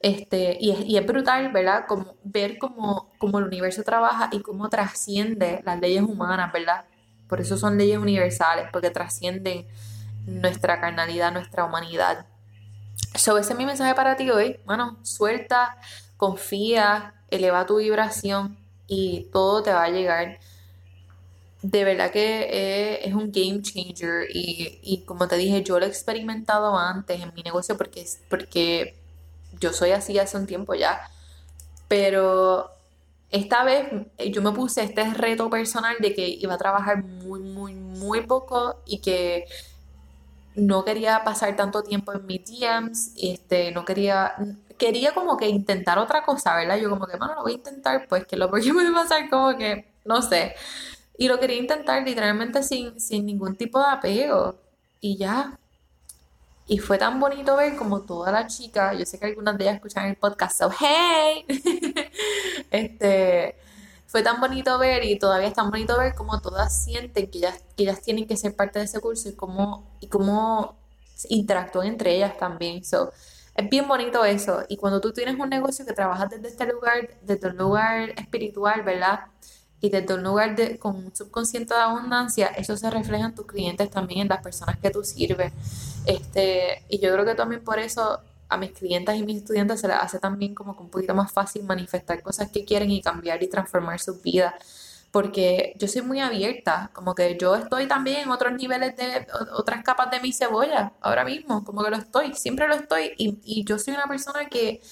Este, 0.00 0.58
y, 0.60 0.70
es, 0.70 0.80
y 0.86 0.96
es 0.98 1.06
brutal, 1.06 1.50
¿verdad? 1.52 1.86
Como, 1.88 2.14
ver 2.22 2.58
cómo, 2.58 3.10
cómo, 3.18 3.38
el 3.38 3.46
universo 3.46 3.82
trabaja 3.82 4.28
y 4.32 4.40
cómo 4.40 4.68
trasciende 4.68 5.62
las 5.64 5.80
leyes 5.80 6.02
humanas, 6.02 6.52
¿verdad? 6.52 6.84
Por 7.28 7.40
eso 7.40 7.56
son 7.56 7.78
leyes 7.78 7.98
universales, 7.98 8.68
porque 8.72 8.90
trascienden 8.90 9.66
nuestra 10.26 10.80
carnalidad, 10.80 11.32
nuestra 11.32 11.64
humanidad. 11.64 12.26
So, 13.14 13.38
ese 13.38 13.52
es 13.52 13.58
mi 13.58 13.66
mensaje 13.66 13.94
para 13.94 14.16
ti 14.16 14.30
hoy. 14.30 14.60
Bueno, 14.66 14.98
suelta, 15.02 15.78
confía, 16.16 17.14
eleva 17.30 17.66
tu 17.66 17.78
vibración 17.78 18.58
y 18.86 19.28
todo 19.32 19.62
te 19.62 19.72
va 19.72 19.84
a 19.84 19.90
llegar. 19.90 20.38
De 21.62 21.84
verdad 21.84 22.10
que 22.12 23.00
es, 23.04 23.14
un 23.14 23.32
game 23.32 23.62
changer 23.62 24.28
y, 24.32 24.78
y, 24.82 25.04
como 25.04 25.26
te 25.26 25.36
dije, 25.36 25.62
yo 25.62 25.80
lo 25.80 25.86
he 25.86 25.88
experimentado 25.88 26.78
antes 26.78 27.20
en 27.20 27.32
mi 27.34 27.42
negocio 27.42 27.76
porque, 27.76 28.06
porque 28.28 28.94
yo 29.60 29.72
soy 29.72 29.90
así 29.90 30.18
hace 30.18 30.36
un 30.36 30.46
tiempo 30.46 30.74
ya. 30.74 31.00
Pero 31.88 32.70
esta 33.30 33.64
vez 33.64 33.88
yo 34.30 34.42
me 34.42 34.52
puse 34.52 34.82
este 34.82 35.04
reto 35.14 35.50
personal 35.50 35.96
de 36.00 36.14
que 36.14 36.28
iba 36.28 36.54
a 36.54 36.58
trabajar 36.58 37.02
muy, 37.04 37.40
muy, 37.40 37.74
muy 37.74 38.22
poco 38.22 38.76
y 38.86 38.98
que 38.98 39.46
no 40.54 40.84
quería 40.84 41.22
pasar 41.22 41.54
tanto 41.54 41.82
tiempo 41.82 42.12
en 42.12 42.26
mis 42.26 42.42
DMs, 42.44 43.12
este, 43.20 43.72
no 43.72 43.84
quería, 43.84 44.34
quería 44.78 45.12
como 45.12 45.36
que 45.36 45.48
intentar 45.48 45.98
otra 45.98 46.24
cosa, 46.24 46.56
¿verdad? 46.56 46.78
Yo 46.78 46.88
como 46.88 47.06
que, 47.06 47.18
bueno, 47.18 47.34
lo 47.34 47.42
voy 47.42 47.52
a 47.52 47.56
intentar, 47.56 48.06
pues 48.08 48.26
que 48.26 48.36
lo 48.36 48.48
voy 48.48 48.66
a 48.68 48.94
pasar 48.94 49.28
como 49.28 49.56
que, 49.56 49.86
no 50.04 50.22
sé. 50.22 50.54
Y 51.18 51.28
lo 51.28 51.38
quería 51.38 51.58
intentar 51.58 52.02
literalmente 52.02 52.62
sin, 52.62 52.98
sin 53.00 53.26
ningún 53.26 53.56
tipo 53.56 53.78
de 53.78 53.86
apego. 53.90 54.56
Y 55.00 55.16
ya, 55.18 55.58
y 56.66 56.78
fue 56.78 56.98
tan 56.98 57.20
bonito 57.20 57.56
ver 57.56 57.76
como 57.76 58.02
todas 58.02 58.32
las 58.32 58.56
chicas, 58.56 58.98
yo 58.98 59.06
sé 59.06 59.18
que 59.18 59.26
algunas 59.26 59.56
de 59.56 59.64
ellas 59.64 59.76
escuchan 59.76 60.06
el 60.06 60.16
podcast, 60.16 60.58
so 60.58 60.70
hey, 60.78 61.44
este, 62.70 63.56
fue 64.06 64.22
tan 64.22 64.40
bonito 64.40 64.78
ver 64.78 65.04
y 65.04 65.18
todavía 65.18 65.48
es 65.48 65.54
tan 65.54 65.70
bonito 65.70 65.98
ver 65.98 66.14
como 66.14 66.40
todas 66.40 66.84
sienten 66.84 67.30
que 67.30 67.38
ellas, 67.38 67.62
que 67.76 67.84
ellas 67.84 68.02
tienen 68.02 68.26
que 68.26 68.36
ser 68.36 68.56
parte 68.56 68.78
de 68.78 68.86
ese 68.86 69.00
curso 69.00 69.28
y 69.28 69.34
cómo, 69.34 69.96
y 70.00 70.08
cómo 70.08 70.76
interactúan 71.28 71.88
entre 71.88 72.16
ellas 72.16 72.36
también. 72.38 72.84
So, 72.84 73.12
es 73.54 73.68
bien 73.70 73.88
bonito 73.88 74.24
eso. 74.24 74.64
Y 74.68 74.76
cuando 74.76 75.00
tú 75.00 75.12
tienes 75.12 75.38
un 75.38 75.48
negocio 75.48 75.86
que 75.86 75.92
trabajas 75.92 76.30
desde 76.30 76.48
este 76.48 76.66
lugar, 76.66 77.08
desde 77.22 77.48
un 77.48 77.56
lugar 77.56 78.10
espiritual, 78.10 78.82
¿verdad? 78.82 79.20
Y 79.86 79.90
desde 79.90 80.14
un 80.14 80.24
lugar 80.24 80.56
de, 80.56 80.78
con 80.78 80.96
un 80.96 81.14
subconsciente 81.14 81.72
de 81.72 81.80
abundancia, 81.80 82.48
eso 82.48 82.76
se 82.76 82.90
refleja 82.90 83.26
en 83.26 83.34
tus 83.36 83.46
clientes 83.46 83.88
también, 83.88 84.22
en 84.22 84.28
las 84.28 84.42
personas 84.42 84.76
que 84.78 84.90
tú 84.90 85.04
sirves. 85.04 85.52
Este, 86.04 86.82
y 86.88 86.98
yo 86.98 87.12
creo 87.12 87.24
que 87.24 87.36
también 87.36 87.62
por 87.62 87.78
eso 87.78 88.20
a 88.48 88.56
mis 88.56 88.72
clientes 88.72 89.14
y 89.16 89.22
mis 89.22 89.38
estudiantes 89.38 89.80
se 89.80 89.86
les 89.88 89.96
hace 89.96 90.18
también 90.18 90.54
como 90.54 90.76
que 90.76 90.82
un 90.82 90.90
poquito 90.90 91.14
más 91.14 91.30
fácil 91.30 91.62
manifestar 91.62 92.20
cosas 92.20 92.50
que 92.50 92.64
quieren 92.64 92.90
y 92.90 93.00
cambiar 93.00 93.40
y 93.44 93.48
transformar 93.48 94.00
sus 94.00 94.20
vidas. 94.22 94.54
Porque 95.12 95.74
yo 95.78 95.86
soy 95.86 96.02
muy 96.02 96.20
abierta, 96.20 96.90
como 96.92 97.14
que 97.14 97.38
yo 97.40 97.54
estoy 97.54 97.86
también 97.86 98.22
en 98.22 98.30
otros 98.30 98.52
niveles 98.54 98.96
de 98.96 99.26
otras 99.52 99.84
capas 99.84 100.10
de 100.10 100.20
mi 100.20 100.32
cebolla 100.32 100.92
ahora 101.00 101.24
mismo, 101.24 101.64
como 101.64 101.84
que 101.84 101.90
lo 101.90 101.96
estoy, 101.96 102.34
siempre 102.34 102.66
lo 102.66 102.74
estoy. 102.74 103.12
Y, 103.16 103.38
y 103.44 103.64
yo 103.64 103.78
soy 103.78 103.94
una 103.94 104.08
persona 104.08 104.48
que 104.48 104.82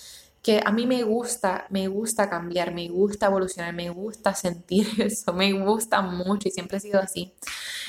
que 0.45 0.61
a 0.63 0.71
mí 0.73 0.87
me 0.87 1.03
gusta, 1.05 1.67
me 1.71 1.89
gusta 1.89 2.29
cambiar, 2.29 2.75
me 2.75 2.87
gusta 2.89 3.27
evolucionar, 3.27 3.73
me 3.73 3.89
gusta 3.89 4.35
sentir 4.35 4.87
eso, 4.99 5.33
me 5.33 5.53
gusta 5.55 6.03
mucho 6.03 6.49
y 6.49 6.51
siempre 6.53 6.77
he 6.77 6.81
sido 6.81 7.01
así. 7.01 7.33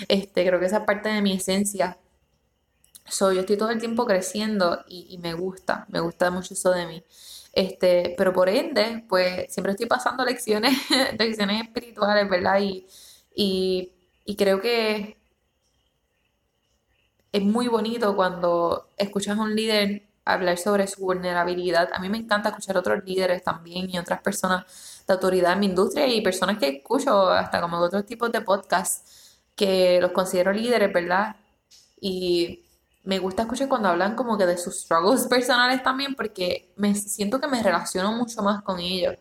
Este, 0.07 0.47
creo 0.47 0.59
que 0.59 0.65
esa 0.67 0.85
parte 0.85 1.09
de 1.09 1.21
mi 1.21 1.33
esencia. 1.33 1.97
soy 3.07 3.35
yo 3.35 3.41
estoy 3.41 3.57
todo 3.57 3.71
el 3.71 3.79
tiempo 3.79 4.05
creciendo 4.05 4.83
y, 4.87 5.17
me 5.19 5.33
gusta, 5.33 5.85
me 5.89 5.99
gusta 5.99 6.31
mucho 6.31 6.53
eso 6.53 6.71
de 6.71 6.87
mí. 6.87 7.03
Este, 7.53 8.15
pero 8.17 8.33
por 8.33 8.49
ende, 8.49 9.05
pues 9.09 9.53
siempre 9.53 9.73
estoy 9.73 9.87
pasando 9.87 10.25
lecciones, 10.25 10.77
lecciones 11.19 11.61
espirituales, 11.63 12.29
¿verdad? 12.29 12.59
Y, 12.61 12.87
y, 13.35 13.91
y 14.25 14.35
creo 14.37 14.61
que 14.61 15.17
es 17.33 17.43
muy 17.43 17.67
bonito 17.67 18.15
cuando 18.15 18.91
escuchas 18.97 19.37
a 19.37 19.41
un 19.41 19.55
líder 19.55 20.04
hablar 20.25 20.57
sobre 20.57 20.88
su 20.88 21.01
vulnerabilidad. 21.01 21.89
A 21.93 21.99
mí 21.99 22.09
me 22.09 22.17
encanta 22.17 22.49
escuchar 22.49 22.77
otros 22.77 23.03
líderes 23.05 23.43
también 23.43 23.89
y 23.89 23.97
otras 23.97 24.21
personas 24.21 25.03
de 25.07 25.13
autoridad 25.13 25.53
en 25.53 25.59
mi 25.59 25.65
industria 25.67 26.07
y 26.07 26.21
personas 26.21 26.57
que 26.57 26.67
escucho 26.67 27.29
hasta 27.29 27.61
como 27.61 27.77
otros 27.77 28.05
tipos 28.05 28.31
de 28.31 28.41
podcasts 28.41 29.39
que 29.55 29.99
los 30.01 30.11
considero 30.11 30.51
líderes, 30.51 30.91
¿verdad? 30.91 31.35
Y 32.01 32.65
me 33.03 33.19
gusta 33.19 33.43
escuchar 33.43 33.69
cuando 33.69 33.89
hablan 33.89 34.15
como 34.15 34.38
que 34.38 34.45
de 34.45 34.57
sus 34.57 34.81
struggles 34.81 35.27
personales 35.29 35.83
también 35.83 36.15
porque 36.15 36.73
me 36.75 36.95
siento 36.95 37.39
que 37.39 37.47
me 37.47 37.61
relaciono 37.61 38.11
mucho 38.11 38.41
más 38.41 38.63
con 38.63 38.79
ellos. 38.79 39.15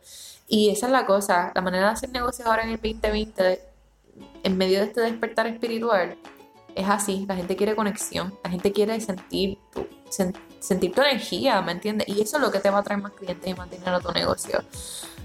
Y 0.48 0.70
esa 0.70 0.86
es 0.86 0.92
la 0.92 1.06
cosa, 1.06 1.52
la 1.54 1.60
manera 1.60 1.86
de 1.86 1.92
hacer 1.92 2.10
negocios 2.10 2.46
ahora 2.48 2.64
en 2.64 2.70
el 2.70 2.76
2020, 2.76 3.60
en 4.42 4.56
medio 4.58 4.80
de 4.80 4.86
este 4.86 5.00
despertar 5.00 5.46
espiritual, 5.46 6.18
es 6.74 6.88
así, 6.88 7.24
la 7.26 7.36
gente 7.36 7.56
quiere 7.56 7.76
conexión, 7.76 8.34
la 8.42 8.50
gente 8.50 8.72
quiere 8.72 9.00
sentir 9.00 9.58
tu, 9.72 9.86
sentir 10.64 10.92
tu 10.92 11.02
energía, 11.02 11.60
¿me 11.60 11.72
entiendes? 11.72 12.08
Y 12.08 12.22
eso 12.22 12.38
es 12.38 12.42
lo 12.42 12.50
que 12.50 12.58
te 12.58 12.70
va 12.70 12.78
a 12.78 12.82
traer 12.82 13.02
más 13.02 13.12
clientes 13.12 13.46
y 13.46 13.54
mantener 13.54 13.88
a 13.90 14.00
tu 14.00 14.10
negocio. 14.12 14.62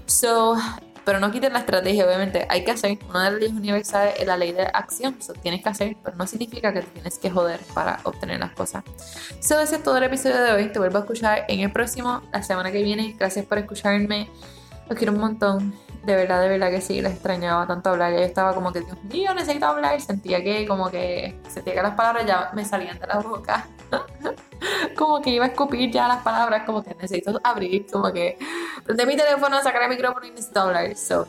So, 0.04 0.56
pero 1.04 1.18
no 1.18 1.30
quites 1.30 1.50
la 1.50 1.60
estrategia, 1.60 2.04
obviamente. 2.04 2.46
Hay 2.50 2.62
que 2.62 2.72
hacer. 2.72 2.98
Una 3.08 3.24
de 3.24 3.30
las 3.30 3.40
leyes 3.40 3.56
universales 3.56 4.14
es 4.18 4.26
la 4.26 4.36
ley 4.36 4.52
de 4.52 4.62
acción. 4.62 5.16
Eso 5.18 5.32
tienes 5.32 5.62
que 5.62 5.70
hacer, 5.70 5.96
pero 6.04 6.16
no 6.16 6.26
significa 6.26 6.74
que 6.74 6.82
te 6.82 6.88
tienes 6.88 7.18
que 7.18 7.30
joder 7.30 7.58
para 7.74 8.00
obtener 8.04 8.38
las 8.38 8.52
cosas. 8.52 8.84
So, 9.40 9.58
ese 9.58 9.76
es 9.76 9.82
todo 9.82 9.96
el 9.96 10.04
episodio 10.04 10.42
de 10.42 10.52
hoy. 10.52 10.70
Te 10.70 10.78
vuelvo 10.78 10.98
a 10.98 11.00
escuchar 11.00 11.46
en 11.48 11.60
el 11.60 11.72
próximo, 11.72 12.22
la 12.32 12.42
semana 12.42 12.70
que 12.70 12.82
viene. 12.82 13.16
Gracias 13.18 13.46
por 13.46 13.56
escucharme. 13.56 14.28
Los 14.90 14.98
quiero 14.98 15.14
un 15.14 15.20
montón. 15.20 15.74
De 16.04 16.16
verdad, 16.16 16.42
de 16.42 16.48
verdad 16.48 16.70
que 16.70 16.82
sí, 16.82 17.00
les 17.00 17.12
extrañaba 17.12 17.66
tanto 17.66 17.90
hablar. 17.90 18.12
Yo 18.12 18.18
estaba 18.18 18.54
como 18.54 18.72
que, 18.72 18.80
Dios 18.80 19.02
mío, 19.04 19.32
necesito 19.32 19.66
hablar. 19.66 19.98
Sentía 20.02 20.44
que 20.44 20.66
como 20.66 20.90
que 20.90 21.40
sentía 21.48 21.74
que 21.74 21.82
las 21.82 21.94
palabras 21.94 22.26
ya 22.26 22.50
me 22.52 22.64
salían 22.64 22.98
de 22.98 23.06
la 23.06 23.20
boca. 23.20 23.66
como 24.96 25.20
que 25.20 25.30
iba 25.30 25.44
a 25.44 25.48
escupir 25.48 25.90
ya 25.90 26.08
las 26.08 26.22
palabras, 26.22 26.64
como 26.64 26.82
que 26.82 26.94
necesito 26.94 27.40
abrir, 27.42 27.86
como 27.90 28.12
que 28.12 28.38
prender 28.84 29.06
mi 29.06 29.16
teléfono, 29.16 29.62
sacar 29.62 29.82
el 29.82 29.90
micrófono 29.90 30.26
y 30.26 30.30
necesito 30.30 30.60
hablar. 30.60 30.96
So, 30.96 31.26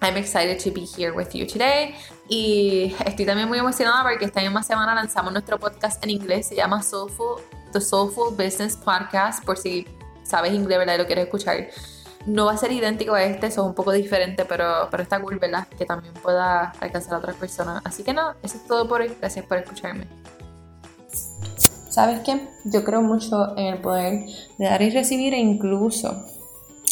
I'm 0.00 0.16
excited 0.16 0.58
to 0.62 0.70
be 0.70 0.86
here 0.86 1.10
with 1.10 1.30
you 1.32 1.46
today. 1.46 1.94
Y 2.28 2.94
estoy 3.04 3.26
también 3.26 3.48
muy 3.48 3.58
emocionada 3.58 4.02
porque 4.02 4.24
esta 4.24 4.40
misma 4.40 4.62
semana 4.62 4.94
lanzamos 4.94 5.32
nuestro 5.32 5.58
podcast 5.58 6.02
en 6.04 6.10
inglés. 6.10 6.48
Se 6.48 6.54
llama 6.54 6.82
Soulful, 6.82 7.42
The 7.72 7.80
Soulful 7.80 8.34
Business 8.36 8.76
Podcast, 8.76 9.44
por 9.44 9.56
si 9.56 9.86
sabes 10.22 10.52
inglés, 10.52 10.78
¿verdad? 10.78 10.94
Y 10.94 10.98
lo 10.98 11.06
quieres 11.06 11.24
escuchar. 11.24 11.68
No 12.26 12.46
va 12.46 12.52
a 12.52 12.56
ser 12.58 12.70
idéntico 12.72 13.14
a 13.14 13.24
este, 13.24 13.46
eso 13.46 13.62
es 13.62 13.66
un 13.68 13.74
poco 13.74 13.90
diferente, 13.92 14.44
pero, 14.44 14.88
pero 14.90 15.02
está 15.02 15.18
cool, 15.20 15.38
¿verdad? 15.38 15.66
Que 15.68 15.86
también 15.86 16.12
pueda 16.14 16.72
alcanzar 16.80 17.14
a 17.14 17.18
otras 17.18 17.36
personas. 17.36 17.80
Así 17.84 18.02
que 18.02 18.12
no, 18.12 18.34
eso 18.42 18.56
es 18.58 18.66
todo 18.66 18.86
por 18.86 19.00
hoy. 19.00 19.16
Gracias 19.18 19.46
por 19.46 19.58
escucharme. 19.58 20.06
¿Sabes 21.98 22.20
qué? 22.20 22.46
Yo 22.62 22.84
creo 22.84 23.02
mucho 23.02 23.58
en 23.58 23.74
el 23.74 23.80
poder 23.80 24.26
de 24.56 24.66
dar 24.66 24.80
y 24.82 24.90
recibir 24.90 25.34
e 25.34 25.38
incluso, 25.40 26.26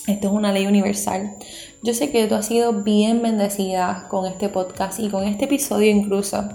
esto 0.08 0.26
es 0.26 0.34
una 0.34 0.50
ley 0.50 0.66
universal. 0.66 1.36
Yo 1.84 1.94
sé 1.94 2.10
que 2.10 2.26
tú 2.26 2.34
has 2.34 2.46
sido 2.46 2.82
bien 2.82 3.22
bendecida 3.22 4.08
con 4.10 4.26
este 4.26 4.48
podcast 4.48 4.98
y 4.98 5.08
con 5.08 5.22
este 5.22 5.44
episodio 5.44 5.92
incluso. 5.92 6.48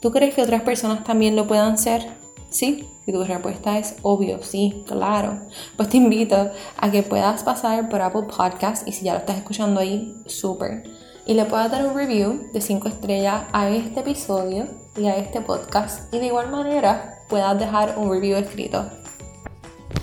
¿Tú 0.00 0.12
crees 0.12 0.34
que 0.34 0.40
otras 0.40 0.62
personas 0.62 1.04
también 1.04 1.36
lo 1.36 1.46
puedan 1.46 1.76
ser? 1.76 2.06
Sí, 2.48 2.88
si 3.04 3.12
tu 3.12 3.22
respuesta 3.22 3.78
es 3.78 3.96
obvio, 4.00 4.42
sí, 4.42 4.82
claro. 4.86 5.38
Pues 5.76 5.90
te 5.90 5.98
invito 5.98 6.52
a 6.78 6.90
que 6.90 7.02
puedas 7.02 7.42
pasar 7.42 7.90
por 7.90 8.00
Apple 8.00 8.28
Podcast 8.34 8.88
y 8.88 8.92
si 8.92 9.04
ya 9.04 9.12
lo 9.12 9.18
estás 9.18 9.36
escuchando 9.36 9.78
ahí, 9.78 10.14
súper. 10.24 10.84
Y 11.26 11.34
le 11.34 11.44
puedas 11.44 11.70
dar 11.70 11.84
un 11.84 11.94
review 11.94 12.50
de 12.54 12.62
5 12.62 12.88
estrellas 12.88 13.44
a 13.52 13.68
este 13.68 14.00
episodio 14.00 14.68
y 14.96 15.04
a 15.04 15.18
este 15.18 15.42
podcast. 15.42 16.14
Y 16.14 16.18
de 16.18 16.28
igual 16.28 16.50
manera 16.50 17.19
puedas 17.30 17.58
dejar 17.58 17.94
un 17.96 18.10
review 18.10 18.36
escrito. 18.36 18.90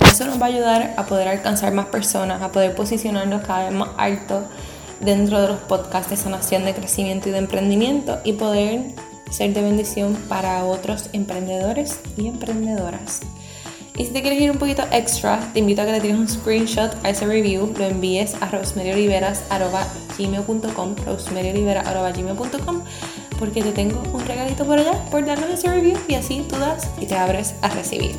Eso 0.10 0.26
nos 0.26 0.42
va 0.42 0.48
a 0.48 0.50
ayudar 0.50 0.96
a 0.98 1.06
poder 1.06 1.28
alcanzar 1.28 1.72
más 1.74 1.86
personas, 1.88 2.42
a 2.42 2.52
poder 2.52 2.74
posicionarnos 2.74 3.46
cada 3.46 3.66
vez 3.66 3.74
más 3.78 3.90
alto 3.98 4.46
dentro 5.00 5.40
de 5.40 5.50
los 5.50 5.60
podcasts 5.60 6.10
de 6.10 6.18
sanación, 6.18 6.66
de 6.66 6.74
crecimiento 6.74 7.30
y 7.30 7.34
de 7.34 7.38
emprendimiento 7.38 8.18
y 8.24 8.34
poder 8.34 8.82
ser 9.30 9.54
de 9.54 9.62
bendición 9.62 10.16
para 10.28 10.66
otros 10.66 11.12
emprendedores 11.14 12.00
y 12.18 12.28
emprendedoras. 12.28 13.22
Y 13.98 14.06
si 14.06 14.12
te 14.12 14.22
quieres 14.22 14.40
ir 14.40 14.52
un 14.52 14.58
poquito 14.58 14.84
extra, 14.92 15.40
te 15.54 15.60
invito 15.60 15.82
a 15.82 15.86
que 15.86 15.92
le 15.92 16.00
tires 16.00 16.18
un 16.18 16.30
screenshot 16.30 16.96
a 17.04 17.10
ese 17.10 17.26
review, 17.26 17.74
lo 17.78 17.86
envíes 17.86 18.36
a 18.42 18.48
rosemerioliveras.gmail.com 18.48 20.96
rosemeriolivera.gmail.com 21.06 22.84
porque 23.40 23.62
te 23.62 23.72
tengo 23.72 24.02
un 24.14 24.26
regalito 24.26 24.66
por 24.66 24.80
allá 24.80 24.94
por 25.12 25.26
darnos 25.26 25.50
ese 25.50 25.70
review 25.70 25.98
y 26.08 26.16
así 26.16 26.46
tú 26.48 26.58
das 26.58 26.90
y 27.00 27.06
te 27.06 27.16
abres 27.16 27.56
a 27.62 27.70
recibir. 27.70 28.16